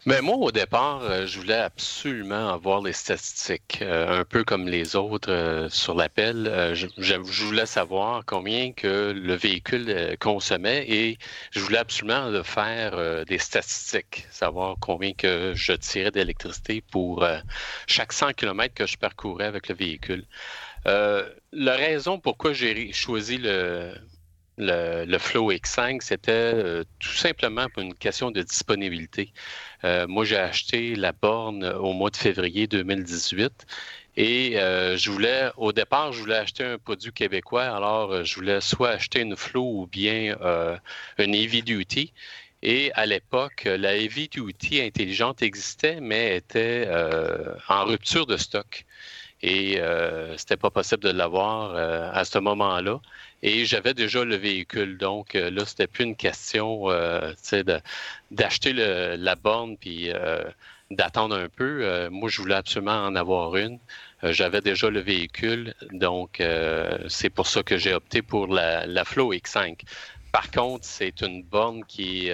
[0.07, 4.67] Mais moi, au départ, euh, je voulais absolument avoir les statistiques, euh, un peu comme
[4.67, 6.73] les autres euh, sur l'appel.
[6.73, 11.19] Je, voulais savoir combien que le véhicule consommait et
[11.51, 17.23] je voulais absolument faire des statistiques, savoir combien que je tirais d'électricité pour
[17.87, 20.25] chaque 100 km que je parcourais avec le véhicule.
[20.85, 23.93] la raison pourquoi j'ai choisi le,
[24.61, 29.33] le, Flow X5, c'était euh, tout simplement pour une question de disponibilité.
[29.83, 33.65] Euh, moi, j'ai acheté la borne au mois de février 2018
[34.17, 37.63] et euh, je voulais, au départ, je voulais acheter un produit québécois.
[37.63, 40.35] Alors, je voulais soit acheter une Flow ou bien
[41.17, 42.13] une Heavy Duty.
[42.63, 46.87] Et à l'époque, la Heavy Duty intelligente existait, mais était
[47.67, 48.85] en rupture de stock
[49.43, 52.99] et euh, c'était pas possible de l'avoir à ce moment-là.
[53.43, 54.97] Et j'avais déjà le véhicule.
[54.97, 57.33] Donc euh, là, c'était plus une question euh,
[58.29, 60.43] d'acheter la borne puis euh,
[60.91, 62.09] d'attendre un peu.
[62.09, 63.79] moi, je voulais absolument en avoir une.
[64.23, 65.73] j'avais déjà le véhicule.
[65.91, 66.43] Donc,
[67.07, 69.79] c'est pour ça que j'ai opté pour la, Flow X5.
[70.33, 72.29] Par contre, c'est une borne qui,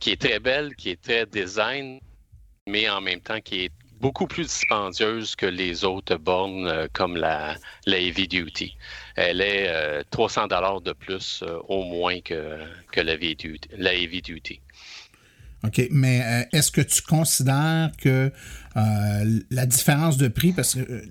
[0.00, 2.00] qui est très belle, qui est très design,
[2.66, 7.16] mais en même temps qui est beaucoup plus dispendieuse que les autres bornes euh, comme
[7.16, 8.76] la, la, Heavy Duty.
[9.16, 12.58] Elle est 300 euh, dollars de plus euh, au moins que,
[12.92, 13.14] que la,
[13.94, 14.60] Heavy Duty.
[15.64, 18.30] OK, mais est-ce que tu considères que
[18.74, 21.02] la différence de prix, parce que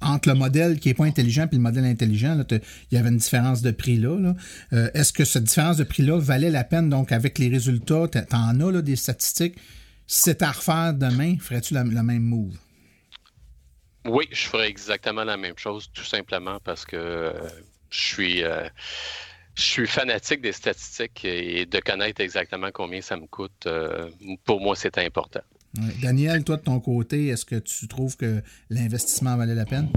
[0.00, 2.60] entre le modèle qui n'est pas intelligent et le modèle intelligent, il
[2.90, 4.34] y avait une différence de prix là.
[4.72, 8.60] Est-ce que cette différence de prix-là valait la peine, donc avec les résultats, tu en
[8.60, 9.54] as des statistiques?
[10.12, 12.58] Si c'était à refaire demain, ferais-tu la, même move?
[14.04, 17.32] Oui, je ferais exactement la même chose, tout simplement parce que euh,
[17.88, 18.44] je suis.
[18.44, 18.68] Euh,
[19.54, 24.10] je suis fanatique des statistiques et de connaître exactement combien ça me coûte, euh,
[24.44, 25.40] pour moi, c'est important.
[26.02, 29.88] Daniel, toi, de ton côté, est-ce que tu trouves que l'investissement valait la peine?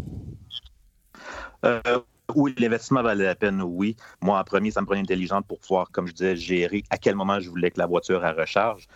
[2.35, 3.97] oui, l'investissement valait la peine, oui.
[4.21, 7.15] Moi, en premier, ça me prenait intelligente pour pouvoir, comme je disais, gérer à quel
[7.15, 8.87] moment je voulais que la voiture elle recharge.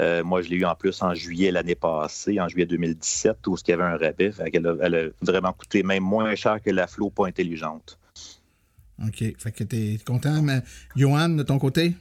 [0.00, 3.56] Euh, moi, je l'ai eu en plus en juillet l'année passée, en juillet 2017, où
[3.56, 4.32] il y avait un rabais.
[4.38, 7.98] Elle a, elle, a, vraiment coûté même moins cher que la Flow pas intelligente.
[9.04, 9.24] OK.
[9.38, 10.42] Fait que tu es content.
[10.42, 10.62] Mais
[10.96, 11.94] Johan, de ton côté?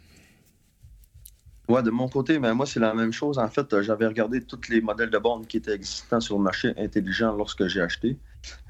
[1.68, 3.38] Oui, de mon côté, mais moi, c'est la même chose.
[3.38, 6.74] En fait, j'avais regardé tous les modèles de bornes qui étaient existants sur le marché
[6.78, 8.18] intelligent lorsque j'ai acheté.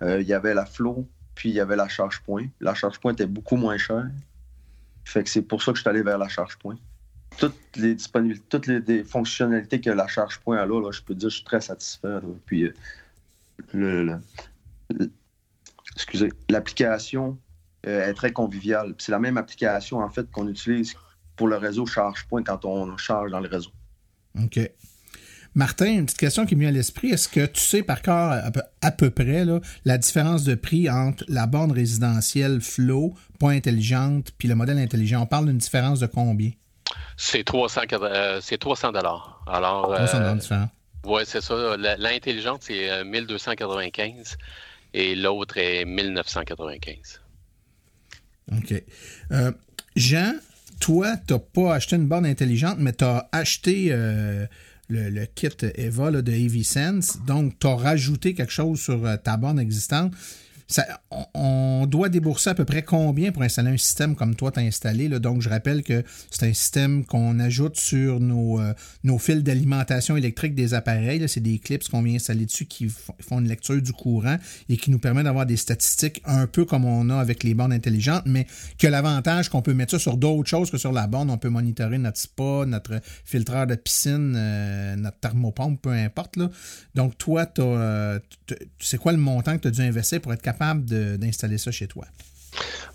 [0.01, 2.47] Euh, il y avait la Flow, puis il y avait la charge point.
[2.59, 4.07] La charge point était beaucoup moins chère.
[5.05, 6.78] Fait que c'est pour ça que je suis allé vers la charge point
[7.38, 11.27] toutes les disponibilités, toutes les, fonctionnalités que la charge point a là, je peux dire
[11.27, 12.19] que je suis très satisfait.
[12.45, 12.71] Puis
[13.75, 14.17] euh,
[16.49, 17.38] l'application
[17.88, 18.95] euh, est très conviviale.
[18.97, 20.93] C'est la même application en fait qu'on utilise
[21.36, 23.71] pour le réseau charge point quand on charge dans le réseau.
[24.39, 24.59] OK.
[25.53, 27.09] Martin, une petite question qui me vient à l'esprit.
[27.09, 28.51] Est-ce que tu sais par cœur
[28.82, 29.45] à peu, près
[29.84, 35.23] la différence de prix entre la borne résidentielle Flow, point intelligente, puis le modèle intelligent?
[35.23, 36.51] On parle d'une différence de combien?
[37.17, 39.43] C'est 300 euh, c'est 300 dollars.
[39.47, 40.65] Alors 300 euh,
[41.05, 41.75] Oui, c'est ça.
[41.77, 44.35] L'intelligente c'est 1295 euh,
[44.93, 47.21] et l'autre est 1995.
[48.53, 48.83] OK.
[49.95, 50.33] Jean,
[50.79, 53.93] toi, tu n'as pas acheté une borne intelligente, mais tu as acheté
[54.89, 60.13] le, kit EVA de AV Donc, tu as rajouté quelque chose sur ta borne existante
[61.34, 65.07] on doit débourser à peu près combien pour installer un système comme toi t'as installé?
[65.07, 65.19] Là?
[65.19, 68.74] Donc, je rappelle que c'est un système qu'on ajoute sur nos, euh,
[69.19, 71.28] fils d'alimentation électrique des appareils.
[71.28, 74.38] C'est des clips qu'on vient installer dessus qui font une lecture du courant
[74.69, 77.74] et qui nous permet d'avoir des statistiques un peu comme on a avec les bornes
[77.74, 78.47] intelligentes, mais
[78.78, 81.30] que l'avantage qu'on peut mettre ça sur d'autres choses que sur la borne.
[81.30, 86.38] On peut monitorer notre spa, notre filtreur de piscine, euh, notre thermopompe, peu importe.
[86.38, 86.49] Là.
[86.95, 88.19] Donc, toi, euh,
[88.80, 91.88] c'est quoi le montant que tu as dû investir pour être capable d'installer ça chez
[91.88, 92.05] toi?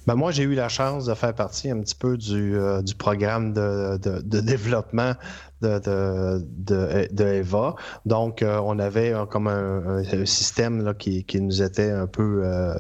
[0.07, 3.53] Ben moi, j'ai eu la chance de faire partie un petit peu du, euh, programme
[3.53, 5.15] de, développement
[5.63, 7.75] de, de, Eva.
[8.05, 12.75] Donc, euh, on avait comme un, système là, qui, nous était un peu euh,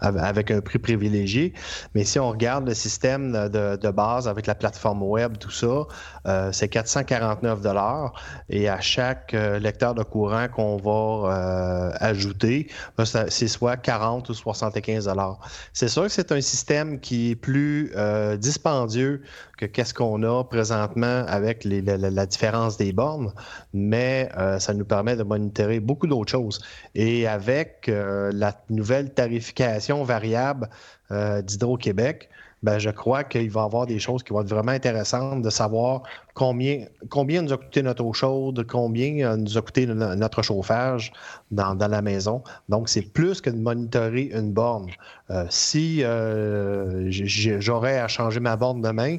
[0.00, 1.54] avec un prix privilégié.
[1.94, 5.86] Mais si on regarde le système de, base avec la plateforme web, tout ça,
[6.26, 8.12] euh, c'est 449 dollars.
[8.48, 15.06] Et à chaque lecteur de courant qu'on va ajouter, ben, c'est soit 40 ou 75
[15.06, 15.40] dollars.
[15.72, 17.92] C'est sûr que c'est un système qui est plus
[18.38, 19.22] dispendieux
[19.60, 23.32] que qu'est-ce qu'on a présentement avec la, différence des bornes,
[23.72, 26.60] mais euh, ça nous permet de monitorer beaucoup d'autres choses.
[26.94, 30.68] Et avec euh, la nouvelle tarification variable
[31.10, 32.28] euh, d'Hydro-Québec,
[32.62, 35.50] ben, je crois qu'il va y avoir des choses qui vont être vraiment intéressantes de
[35.50, 36.02] savoir
[36.34, 41.12] combien, combien nous a coûté notre eau chaude, combien nous a coûté notre chauffage
[41.50, 42.42] dans, la maison.
[42.68, 44.90] Donc, c'est plus que de monitorer une borne.
[45.30, 49.16] Euh, si euh, j'aurais à changer ma borne demain,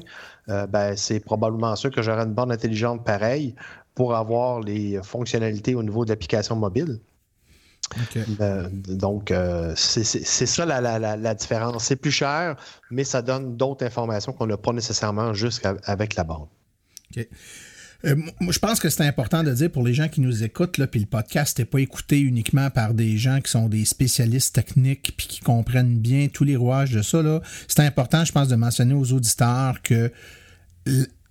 [0.48, 3.54] euh, ben, c'est probablement sûr que j'aurais une borne intelligente pareille
[3.94, 7.00] pour avoir les fonctionnalités au niveau de l'application mobile.
[8.40, 11.84] Euh, donc, euh, c'est ça la, différence.
[11.84, 12.56] C'est plus cher,
[12.90, 16.48] mais ça donne d'autres informations qu'on n'a pas nécessairement juste avec la bande.
[18.04, 20.86] Euh, je pense que c'est important de dire pour les gens qui nous écoutent, là,
[20.86, 25.14] puis le podcast n'est pas écouté uniquement par des gens qui sont des spécialistes techniques
[25.16, 27.22] puis qui comprennent bien tous les rouages de ça.
[27.68, 30.10] C'est important, je pense, de mentionner aux auditeurs que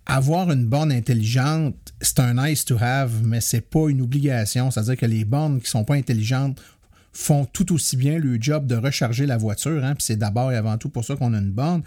[0.06, 4.70] avoir une borne intelligente, c'est un nice to have, mais c'est pas une obligation.
[4.70, 6.60] C'est-à-dire que les bornes qui sont pas intelligentes
[7.12, 9.84] font tout aussi bien le job de recharger la voiture.
[9.84, 11.82] Hein, puis c'est d'abord et avant tout pour ça qu'on a une borne.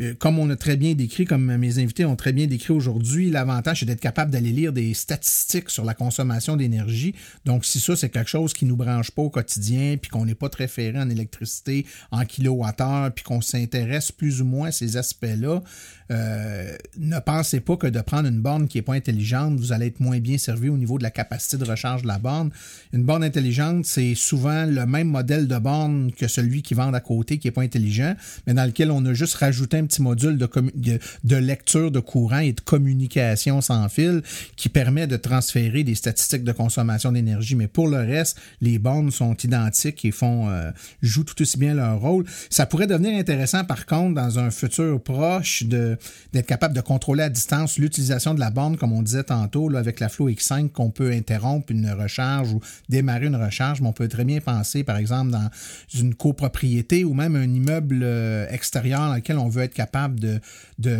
[0.00, 3.30] Euh, comme on a très bien décrit, comme mes invités ont très bien décrit aujourd'hui,
[3.30, 7.14] l'avantage c'est d'être capable d'aller lire des statistiques sur la consommation d'énergie.
[7.44, 10.34] Donc, si ça, c'est quelque chose qui nous branche pas au quotidien, puis qu'on n'est
[10.34, 14.96] pas très ferré en électricité, en kilowattheure, puis qu'on s'intéresse plus ou moins à ces
[14.96, 15.62] aspects-là,
[16.10, 19.86] euh, ne pensez pas que de prendre une borne qui n'est pas intelligente, vous allez
[19.86, 22.50] être moins bien servi au niveau de la capacité de recharge de la borne.
[22.92, 27.00] Une borne intelligente, c'est souvent le même modèle de borne que celui qui vend à
[27.00, 28.14] côté, qui n'est pas intelligent,
[28.46, 32.52] mais dans lequel on a juste rajouté un petit module de, lecture de courant et
[32.52, 34.22] de communication sans fil
[34.56, 37.56] qui permet de transférer des statistiques de consommation d'énergie.
[37.56, 40.70] Mais pour le reste, les bornes sont identiques et font euh,
[41.02, 42.24] jouent tout aussi bien leur rôle.
[42.50, 47.28] Ça pourrait devenir intéressant, par contre, dans un futur proche d'être capable de contrôler à
[47.28, 51.10] distance l'utilisation de la borne, comme on disait tantôt, avec la Flow X5, qu'on peut
[51.10, 55.30] interrompre une recharge ou démarrer une recharge, mais on peut très bien penser, par exemple,
[55.30, 55.50] dans
[55.94, 60.40] une copropriété ou même un immeuble euh, extérieur dans lequel on veut être capable de,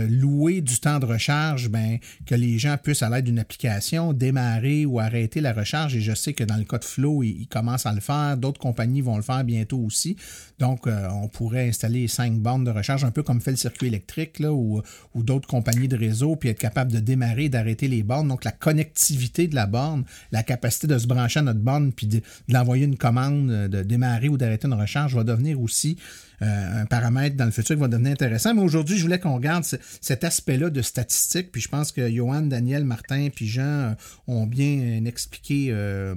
[0.09, 4.87] louer du temps de recharge, ben, que les gens puissent, à l'aide d'une application, démarrer
[4.87, 5.97] ou arrêter la recharge.
[5.97, 8.37] Et je sais que dans le cas de Flow, ils, commencent à le faire.
[8.37, 10.17] D'autres compagnies vont le faire bientôt aussi.
[10.59, 13.89] Donc, euh, on pourrait installer cinq bornes de recharge, un peu comme fait le circuit
[13.89, 14.83] électrique, ou,
[15.15, 18.29] d'autres compagnies de réseau, puis être capable de démarrer, d'arrêter les bornes.
[18.29, 22.07] Donc, la connectivité de la borne, la capacité de se brancher à notre borne, puis
[22.07, 25.97] de, l'envoyer une commande, de démarrer ou d'arrêter une recharge va devenir aussi
[26.43, 28.55] euh, un paramètre dans le futur qui va devenir intéressant.
[28.55, 29.65] Mais aujourd'hui, je voulais qu'on regarde
[30.01, 31.53] cet aspect-là de statistiques.
[31.53, 33.95] Puis je pense que Johan, Daniel, Martin, puis Jean euh,
[34.27, 36.15] ont bien expliqué euh,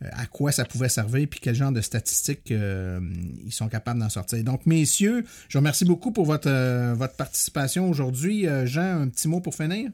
[0.00, 4.42] à quoi ça pouvait servir, puis quel genre de statistiques ils sont capables d'en sortir.
[4.42, 6.50] Donc, messieurs, je vous remercie beaucoup pour votre,
[6.94, 8.46] votre participation aujourd'hui.
[8.64, 9.90] Jean, un petit mot pour finir?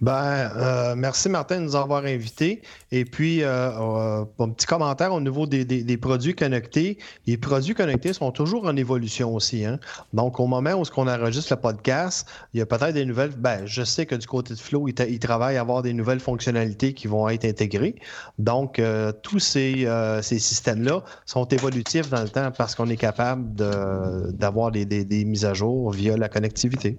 [0.00, 2.62] Ben, euh, merci Martin de nous avoir invités.
[2.90, 6.98] Et puis, euh, euh, un petit commentaire au niveau des, produits connectés.
[7.26, 9.64] Les produits connectés sont toujours en évolution aussi.
[9.64, 9.78] Hein.
[10.12, 13.30] Donc, au moment où on enregistre le podcast, il y a peut-être des nouvelles.
[13.36, 16.92] Ben, je sais que du côté de Flow, ils, travaillent à avoir des nouvelles fonctionnalités
[16.92, 17.96] qui vont être intégrées.
[18.38, 18.82] Donc,
[19.22, 19.88] tous ces,
[20.22, 25.90] systèmes-là sont évolutifs dans le temps parce qu'on est capable d'avoir des mises à jour
[25.92, 26.98] via la connectivité.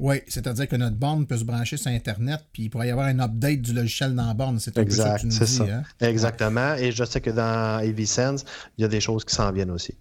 [0.00, 3.06] Oui, c'est-à-dire que notre borne peut se brancher sur Internet, puis il pourrait y avoir
[3.06, 4.58] un update du logiciel dans la borne.
[4.58, 5.70] C'est exact, ça dis.
[5.70, 5.84] Hein?
[6.00, 6.74] Exactement.
[6.74, 8.44] Et je sais que dans AVSense,
[8.76, 9.96] il y a des choses qui s'en viennent aussi.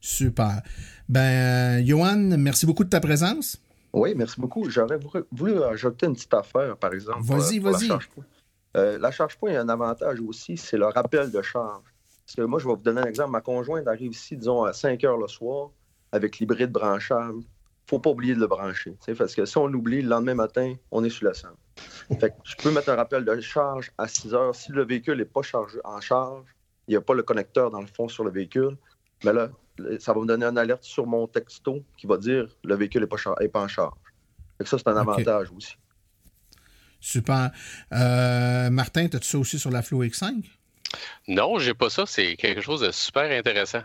[0.00, 0.62] Super.
[1.06, 3.58] Ben, Johan, merci beaucoup de ta présence.
[3.92, 4.70] Oui, merci beaucoup.
[4.70, 4.98] J'aurais
[5.32, 7.20] voulu ajouter une petite affaire, par exemple.
[7.22, 7.90] Vas-y, euh, vas-y.
[8.76, 11.82] Euh, la charge point a un avantage aussi, c'est le rappel de charge.
[12.24, 13.32] Parce que moi, je vais vous donner un exemple.
[13.32, 15.70] Ma conjointe arrive ici, disons, à 5 heures le soir,
[16.12, 17.42] avec l'hybride branchable
[17.90, 18.96] faut pas oublier de le brancher.
[19.18, 21.50] Parce que si on l'oublie, le lendemain matin, on est sur la scène.
[22.20, 24.54] Fait je peux mettre un rappel de charge à 6 heures.
[24.54, 26.46] Si le véhicule n'est pas chargé en charge,
[26.86, 28.76] il n'y a pas le connecteur dans le fond sur le véhicule,
[29.24, 29.50] mais là,
[29.98, 33.08] ça va me donner une alerte sur mon texto qui va dire le véhicule n'est
[33.08, 33.16] pas,
[33.52, 33.98] pas, en charge.
[34.58, 35.76] Fait ça, c'est un avantage aussi.
[37.00, 37.50] Super.
[37.92, 40.44] Euh, Martin, as-tu ça aussi sur la Flow X5?
[41.28, 42.04] Non, j'ai pas ça.
[42.06, 43.82] C'est quelque chose de super intéressant.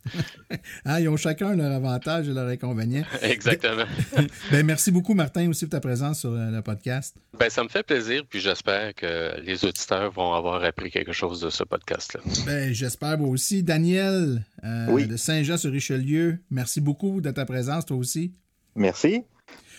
[0.84, 3.04] ah, ils ont chacun leur avantage et leur inconvénient.
[3.22, 3.84] Exactement.
[4.50, 7.16] ben, merci beaucoup, Martin, aussi pour ta présence sur euh, le podcast.
[7.38, 11.40] Ben, ça me fait plaisir, puis j'espère que les auditeurs vont avoir appris quelque chose
[11.40, 12.20] de ce podcast-là.
[12.46, 13.62] Ben, j'espère moi aussi.
[13.62, 18.32] Daniel, euh, de Saint-Jean-sur-Richelieu, merci beaucoup de ta présence, toi aussi.
[18.74, 19.22] Merci.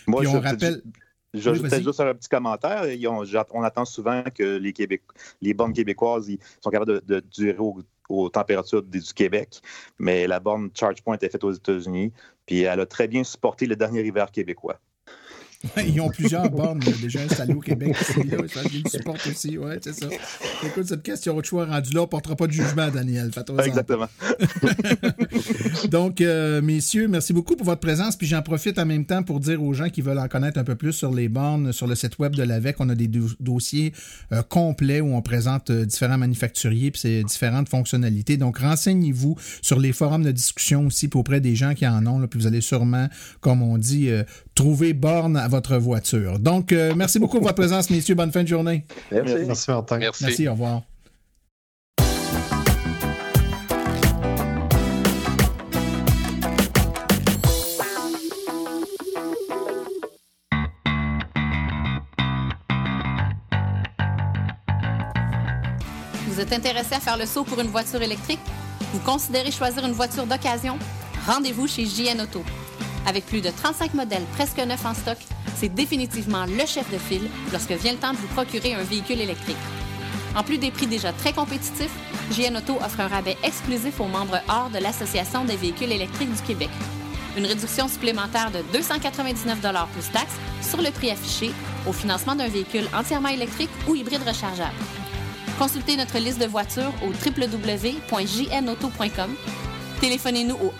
[0.06, 0.82] Moi, puis on rappelle.
[1.34, 2.84] J'ajoutais juste un petit commentaire.
[3.52, 5.02] on attend souvent que les, Québec,
[5.42, 6.30] les bornes québécoises
[6.60, 7.58] sont capables de, durer
[8.08, 9.60] aux températures du Québec,
[9.98, 12.12] mais la borne ChargePoint est faite aux États-Unis,
[12.46, 14.78] puis elle a très bien supporté le dernier hiver québécois.
[15.86, 17.96] Ils ont plusieurs bornes déjà installées au Québec.
[18.16, 18.38] Là,
[18.72, 19.58] ils le supportent aussi.
[19.58, 20.06] Ouais, c'est ça.
[20.64, 23.30] Écoute, cette question de choix rendue là, on ne portera pas de jugement, Daniel.
[23.64, 24.06] Exactement.
[25.90, 28.16] Donc, euh, messieurs, merci beaucoup pour votre présence.
[28.16, 30.64] Puis j'en profite en même temps pour dire aux gens qui veulent en connaître un
[30.64, 33.10] peu plus sur les bornes, sur le site web de l'AVEC, on a des
[33.40, 33.92] dossiers
[34.32, 38.36] euh, complets où on présente euh, différents manufacturiers puis différentes fonctionnalités.
[38.36, 42.18] Donc, renseignez-vous sur les forums de discussion aussi auprès des gens qui en ont.
[42.18, 43.08] Là, puis vous allez sûrement,
[43.40, 44.10] comme on dit,
[44.54, 46.38] trouver borne à votre voiture.
[46.40, 48.16] Donc, merci beaucoup pour votre présence, messieurs.
[48.16, 48.84] Bonne fin de journée.
[49.12, 49.34] Merci.
[49.46, 49.98] Merci, Martin.
[49.98, 50.24] Merci.
[50.24, 50.82] merci au revoir.
[66.26, 68.40] Vous êtes intéressé à faire le saut pour une voiture électrique?
[68.92, 70.76] Vous considérez choisir une voiture d'occasion?
[71.26, 72.42] Rendez-vous chez JN Auto.
[73.06, 75.18] Avec plus de 35 modèles presque neufs en stock,
[75.56, 79.20] c'est définitivement le chef de file lorsque vient le temps de vous procurer un véhicule
[79.20, 79.56] électrique.
[80.36, 81.94] En plus des prix déjà très compétitifs,
[82.32, 86.42] JN Auto offre un rabais exclusif aux membres hors de l'Association des véhicules électriques du
[86.42, 86.70] Québec.
[87.36, 91.52] Une réduction supplémentaire de 299 plus taxes sur le prix affiché
[91.86, 94.72] au financement d'un véhicule entièrement électrique ou hybride rechargeable.
[95.58, 99.34] Consultez notre liste de voitures au www.jnauto.com.
[100.00, 100.72] Téléphonez-nous au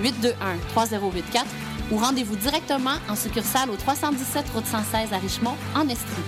[0.00, 1.44] 1-888-821-3084
[1.90, 6.22] ou rendez-vous directement en succursale au 317 Route 116 à Richemont, en Estrie.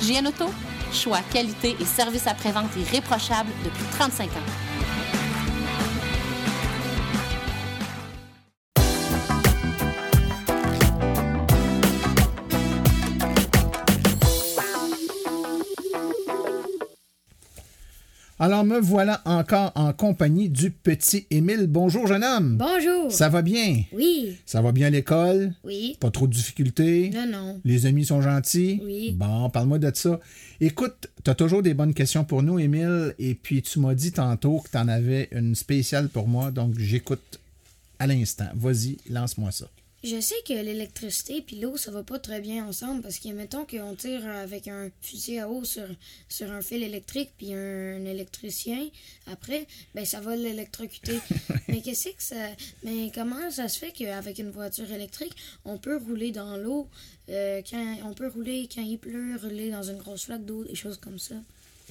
[0.00, 0.50] JN Auto,
[0.92, 4.73] choix, qualité et service après-vente irréprochable depuis 35 ans.
[18.44, 21.66] Alors me voilà encore en compagnie du petit Émile.
[21.66, 22.58] Bonjour jeune homme.
[22.58, 23.10] Bonjour.
[23.10, 23.84] Ça va bien?
[23.90, 24.36] Oui.
[24.44, 25.54] Ça va bien à l'école?
[25.64, 25.96] Oui.
[25.98, 27.08] Pas trop de difficultés?
[27.08, 27.60] Non, non.
[27.64, 28.82] Les amis sont gentils?
[28.84, 29.12] Oui.
[29.12, 30.20] Bon, parle-moi de ça.
[30.60, 34.12] Écoute, tu as toujours des bonnes questions pour nous, Émile, et puis tu m'as dit
[34.12, 37.40] tantôt que tu en avais une spéciale pour moi, donc j'écoute
[37.98, 38.48] à l'instant.
[38.54, 39.68] Vas-y, lance-moi ça.
[40.04, 43.64] Je sais que l'électricité puis l'eau, ça va pas très bien ensemble parce que, mettons
[43.64, 45.86] qu'on tire avec un fusil à eau sur,
[46.28, 48.86] sur un fil électrique puis un, électricien,
[49.32, 51.18] après, ben ça va l'électrocuter.
[51.68, 52.34] mais qu'est-ce que ça.
[52.84, 55.34] Mais comment ça se fait qu'avec une voiture électrique,
[55.64, 56.86] on peut rouler dans l'eau,
[57.30, 60.74] euh, quand on peut rouler quand il pleut, rouler dans une grosse flaque d'eau, des
[60.74, 61.36] choses comme ça?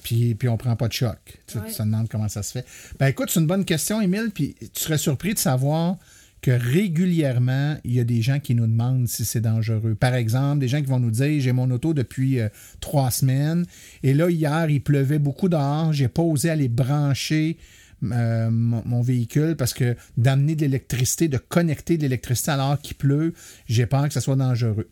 [0.04, 1.18] Puis, puis on prend pas de choc.
[1.48, 2.66] Tu te demandes comment ça se fait.
[3.00, 5.96] Ben écoute, c'est une bonne question, Émile, puis tu serais surpris de savoir
[6.44, 9.94] que régulièrement, il y a des gens qui nous demandent si c'est dangereux.
[9.94, 13.64] Par exemple, des gens qui vont nous dire j'ai mon auto depuis euh, trois semaines
[14.02, 17.56] et là, hier, il pleuvait beaucoup dehors, j'ai pas osé aller brancher
[18.02, 23.32] euh, mon, véhicule parce que d'amener de l'électricité, de connecter de l'électricité alors qu'il pleut,
[23.66, 24.90] j'ai peur que ça soit dangereux.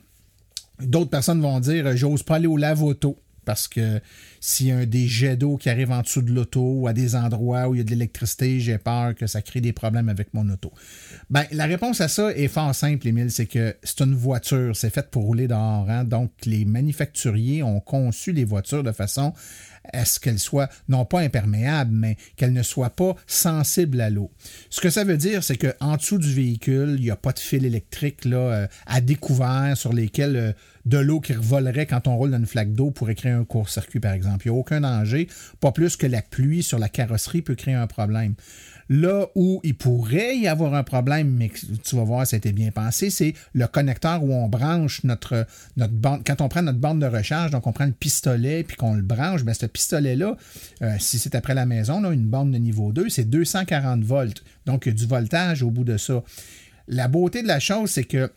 [0.81, 4.01] D'autres personnes vont dire j'ose pas aller au lave-auto parce que
[4.41, 6.93] s'il y a un des jets d'eau qui arrivent en dessous de l'auto ou à
[6.93, 10.09] des endroits où il y a de l'électricité, j'ai peur que ça crée des problèmes
[10.09, 10.73] avec mon auto.
[11.31, 14.91] Ben, la réponse à ça est fort simple, Émile, c'est que c'est une voiture, c'est
[14.91, 15.89] fait pour rouler dehors.
[15.89, 16.05] Hein?
[16.05, 19.33] Donc, les manufacturiers ont conçu les voitures de façon
[19.93, 24.31] à ce qu'elles soient non pas imperméables, mais qu'elles ne soient pas sensibles à l'eau.
[24.71, 27.39] Ce que ça veut dire, c'est qu'en dessous du véhicule, il n'y a pas de
[27.39, 30.53] fil électrique là, euh, à découvert sur lesquels euh,
[30.85, 34.01] de l'eau qui revolerait quand on roule dans une flaque d'eau pourrait créer un court-circuit,
[34.01, 34.47] par exemple.
[34.47, 35.29] Il n'y a aucun danger,
[35.61, 38.35] pas plus que la pluie sur la carrosserie peut créer un problème.
[38.89, 41.51] Là où il pourrait y avoir un problème, mais
[41.83, 46.23] tu vas voir, été bien pensé, c'est le connecteur où on branche notre, notre bande.
[46.27, 49.03] Quand on prend notre bande de recharge, donc on prend le pistolet puis qu'on le
[49.03, 50.37] branche, bien, ce pistolet-là,
[50.83, 54.43] euh, si c'est après la maison, là, une bande de niveau 2, c'est 240 volts.
[54.67, 56.23] Donc, il y a du voltage au bout de ça.
[56.89, 58.31] La beauté de la chose, c'est que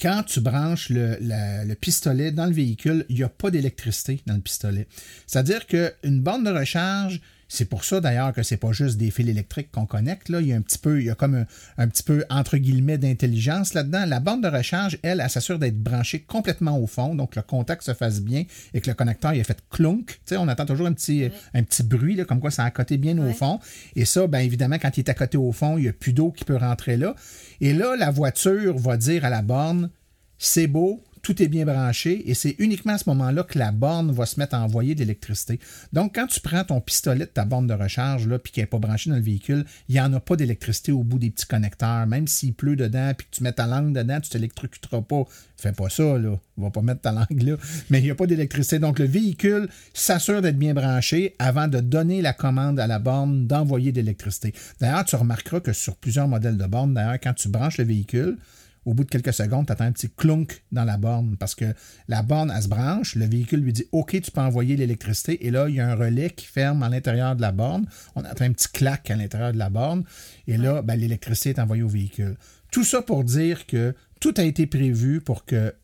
[0.00, 4.40] quand tu branches le, pistolet dans le véhicule, il n'y a pas d'électricité dans le
[4.40, 4.86] pistolet.
[5.26, 9.28] C'est-à-dire qu'une bande de recharge, c'est pour ça d'ailleurs que c'est pas juste des fils
[9.28, 10.28] électriques qu'on connecte.
[10.28, 10.40] Là.
[10.40, 11.46] Il y a un petit peu, il y a comme
[11.78, 14.04] un, petit peu entre guillemets d'intelligence là-dedans.
[14.06, 17.82] La bande de recharge, elle, elle, s'assure d'être branchée complètement au fond, donc le contact
[17.82, 18.44] se fasse bien
[18.74, 20.20] et que le connecteur il est fait clunk.
[20.32, 23.16] On attend toujours un petit, un petit bruit, là, comme quoi ça a côté bien
[23.18, 23.60] au fond.
[23.96, 26.12] Et ça, bien évidemment, quand il est à côté au fond, il n'y a plus
[26.12, 27.14] d'eau qui peut rentrer là.
[27.60, 29.90] Et là, la voiture va dire à la borne,
[30.36, 34.12] c'est beau, tout est bien branché et c'est uniquement à ce moment-là que la borne
[34.12, 35.60] va se mettre à envoyer de l'électricité.
[35.92, 38.66] Donc, quand tu prends ton pistolet de ta borne de recharge là, puis qui n'est
[38.66, 41.46] pas branché dans le véhicule, il n'y en a pas d'électricité au bout des petits
[41.46, 42.06] connecteurs.
[42.06, 45.24] Même s'il pleut dedans puis que tu mets ta langue dedans, tu ne t'électrocuteras pas.
[45.56, 46.38] Fais pas ça, là.
[46.56, 47.56] Va pas mettre ta langue là.
[47.90, 48.78] Mais il n'y a pas d'électricité.
[48.78, 53.46] Donc, le véhicule s'assure d'être bien branché avant de donner la commande à la borne
[53.46, 54.54] d'envoyer de l'électricité.
[54.80, 58.38] D'ailleurs, tu remarqueras que sur plusieurs modèles de bornes, d'ailleurs, quand tu branches le véhicule,
[58.84, 61.74] au bout de quelques secondes, tu attends un petit clunk dans la borne parce que
[62.08, 65.50] la borne, elle se branche, le véhicule lui dit OK, tu peux envoyer l'électricité, et
[65.50, 67.86] là, il y a un relais qui ferme à l'intérieur de la borne.
[68.14, 70.04] On attend un petit clac à l'intérieur de la borne,
[70.46, 72.36] et là, ben, l'électricité est envoyée au véhicule.
[72.70, 75.74] Tout ça pour dire que tout a été prévu pour que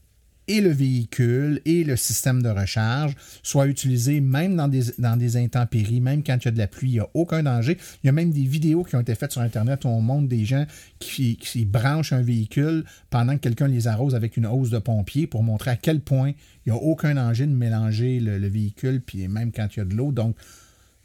[0.48, 5.36] et le véhicule et le système de recharge soient utilisés même dans des, dans des
[5.36, 7.78] intempéries, même quand il y a de la pluie, il n'y a aucun danger.
[8.02, 10.28] Il y a même des vidéos qui ont été faites sur Internet où on montre
[10.28, 10.66] des gens
[10.98, 15.42] qui, branchent un véhicule pendant que quelqu'un les arrose avec une hausse de pompier pour
[15.42, 16.32] montrer à quel point
[16.66, 19.82] il n'y a aucun danger de mélanger le, le véhicule, puis même quand il y
[19.82, 20.12] a de l'eau.
[20.12, 20.36] Donc,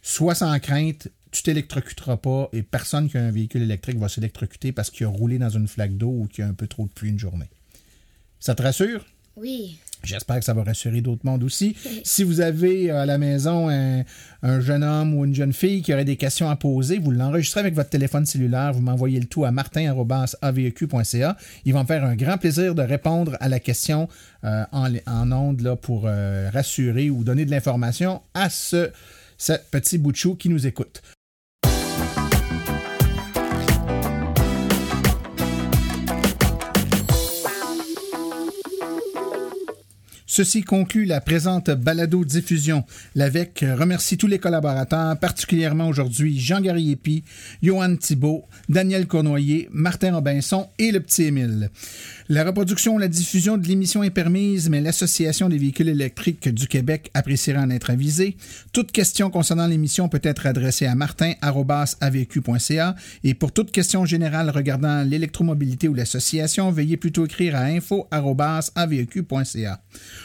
[0.01, 4.71] sois sans crainte, tu t'électrocuteras pas et personne qui a un véhicule électrique va s'électrocuter
[4.71, 6.85] parce qu'il a roulé dans une flaque d'eau ou qu'il y a un peu trop
[6.85, 7.49] de pluie une journée.
[8.39, 9.05] Ça te rassure?
[9.39, 9.77] Oui.
[10.03, 11.75] J'espère que ça va rassurer d'autres mondes aussi.
[12.03, 14.05] si vous avez euh, à la maison un,
[14.61, 17.73] jeune homme ou une jeune fille qui aurait des questions à poser, vous l'enregistrez avec
[17.73, 21.37] votre téléphone cellulaire, vous m'envoyez le tout à martin.aveq.ca.
[21.65, 24.07] Il va me faire un grand plaisir de répondre à la question
[24.45, 28.91] euh, en, en ondes pour euh, rassurer ou donner de l'information à ce,
[29.37, 31.01] ce petit bout de chou qui nous écoute.
[40.31, 42.83] Ceci conclut la présente balado-diffusion.
[43.15, 47.23] L'AVEC remercie tous les collaborateurs, particulièrement aujourd'hui Jean Gariepi,
[47.63, 51.71] Johan Thibault, Daniel Cournoyer, Martin Robinson et le petit Émile.
[52.31, 56.67] La reproduction ou la diffusion de l'émission est permise, mais l'Association des véhicules électriques du
[56.67, 58.37] Québec appréciera en être avisée.
[58.71, 65.01] Toute question concernant l'émission peut être adressée à martin.avq.ca et pour toute question générale regardant
[65.01, 69.81] l'électromobilité ou l'association, veuillez plutôt écrire à info.avq.ca.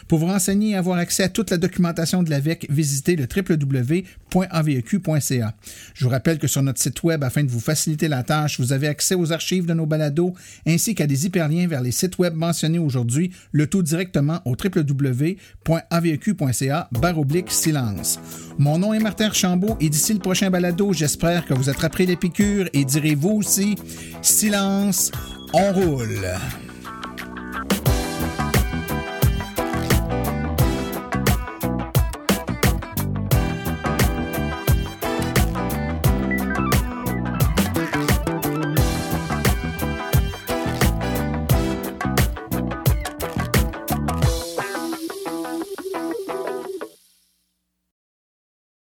[0.07, 4.05] Pour vous renseigner et avoir accès à toute la documentation de l'AVEC, visitez le www.aveq.ca.
[5.95, 8.75] Je vous rappelle que sur notre site web, afin de vous faciliter la tâche, vous
[8.75, 10.35] avez accès aux archives de nos balados
[10.67, 15.39] ainsi qu'à des hyperliens vers les sites web mentionnés aujourd'hui, le tout directement au www.aveq.ca
[17.17, 18.19] oblique silence.
[18.59, 22.17] Mon nom est Martin Archambault et d'ici le prochain balado, j'espère que vous attraperez les
[22.17, 23.77] piqûres et direz vous aussi
[24.23, 25.11] silence,
[25.53, 26.27] on roule.